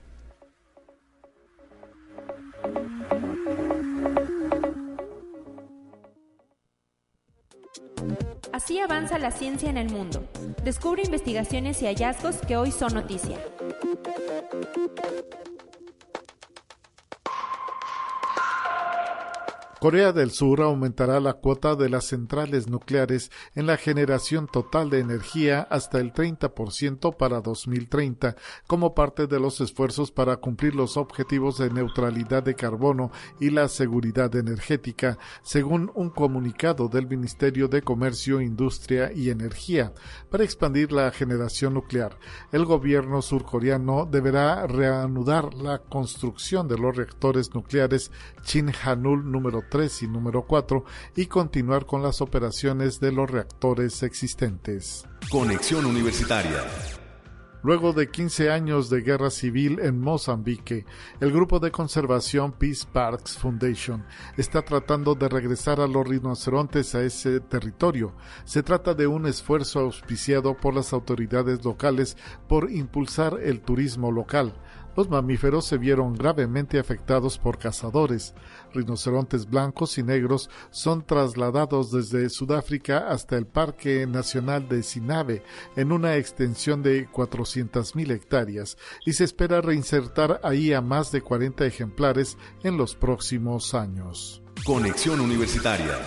[8.52, 10.26] Así avanza la ciencia en el mundo.
[10.64, 13.38] Descubre investigaciones y hallazgos que hoy son noticia.
[19.86, 24.98] Corea del Sur aumentará la cuota de las centrales nucleares en la generación total de
[24.98, 28.34] energía hasta el 30% para 2030,
[28.66, 33.68] como parte de los esfuerzos para cumplir los objetivos de neutralidad de carbono y la
[33.68, 39.92] seguridad energética, según un comunicado del Ministerio de Comercio, Industria y Energía.
[40.32, 42.18] Para expandir la generación nuclear,
[42.50, 48.10] el gobierno surcoreano deberá reanudar la construcción de los reactores nucleares
[48.42, 50.84] Chinhanul número 3 y número 4
[51.16, 55.04] y continuar con las operaciones de los reactores existentes.
[55.30, 56.64] Conexión Universitaria.
[57.62, 60.86] Luego de 15 años de guerra civil en Mozambique,
[61.20, 64.04] el grupo de conservación Peace Parks Foundation
[64.36, 68.14] está tratando de regresar a los rinocerontes a ese territorio.
[68.44, 72.16] Se trata de un esfuerzo auspiciado por las autoridades locales
[72.48, 74.54] por impulsar el turismo local.
[74.96, 78.34] Los mamíferos se vieron gravemente afectados por cazadores.
[78.72, 85.42] Rinocerontes blancos y negros son trasladados desde Sudáfrica hasta el Parque Nacional de Sinave,
[85.76, 91.66] en una extensión de 400.000 hectáreas, y se espera reinsertar ahí a más de 40
[91.66, 94.42] ejemplares en los próximos años.
[94.64, 95.98] Conexión Universitaria.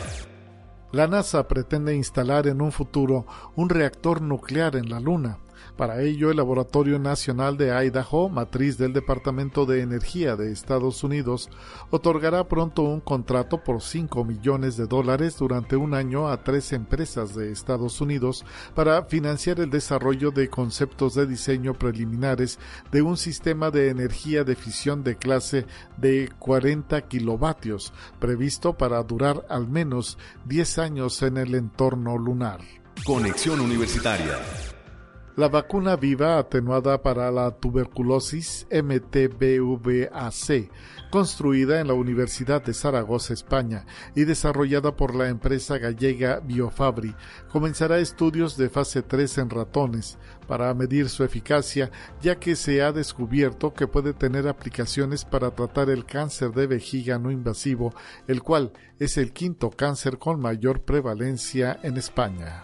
[0.91, 5.37] La NASA pretende instalar en un futuro un reactor nuclear en la Luna.
[5.77, 11.49] Para ello, el Laboratorio Nacional de Idaho, matriz del Departamento de Energía de Estados Unidos,
[11.89, 17.35] otorgará pronto un contrato por 5 millones de dólares durante un año a tres empresas
[17.35, 18.45] de Estados Unidos
[18.75, 22.59] para financiar el desarrollo de conceptos de diseño preliminares
[22.91, 25.65] de un sistema de energía de fisión de clase
[25.97, 32.59] de 40 kilovatios, previsto para durar al menos 10 años en el entorno lunar.
[33.05, 34.39] Conexión Universitaria.
[35.35, 40.69] La vacuna viva atenuada para la tuberculosis MTBVAC,
[41.11, 47.15] construida en la Universidad de Zaragoza, España, y desarrollada por la empresa gallega Biofabri,
[47.51, 50.17] comenzará estudios de fase 3 en ratones
[50.47, 51.89] para medir su eficacia,
[52.21, 57.17] ya que se ha descubierto que puede tener aplicaciones para tratar el cáncer de vejiga
[57.17, 57.93] no invasivo,
[58.27, 62.63] el cual es el quinto cáncer con mayor prevalencia en España.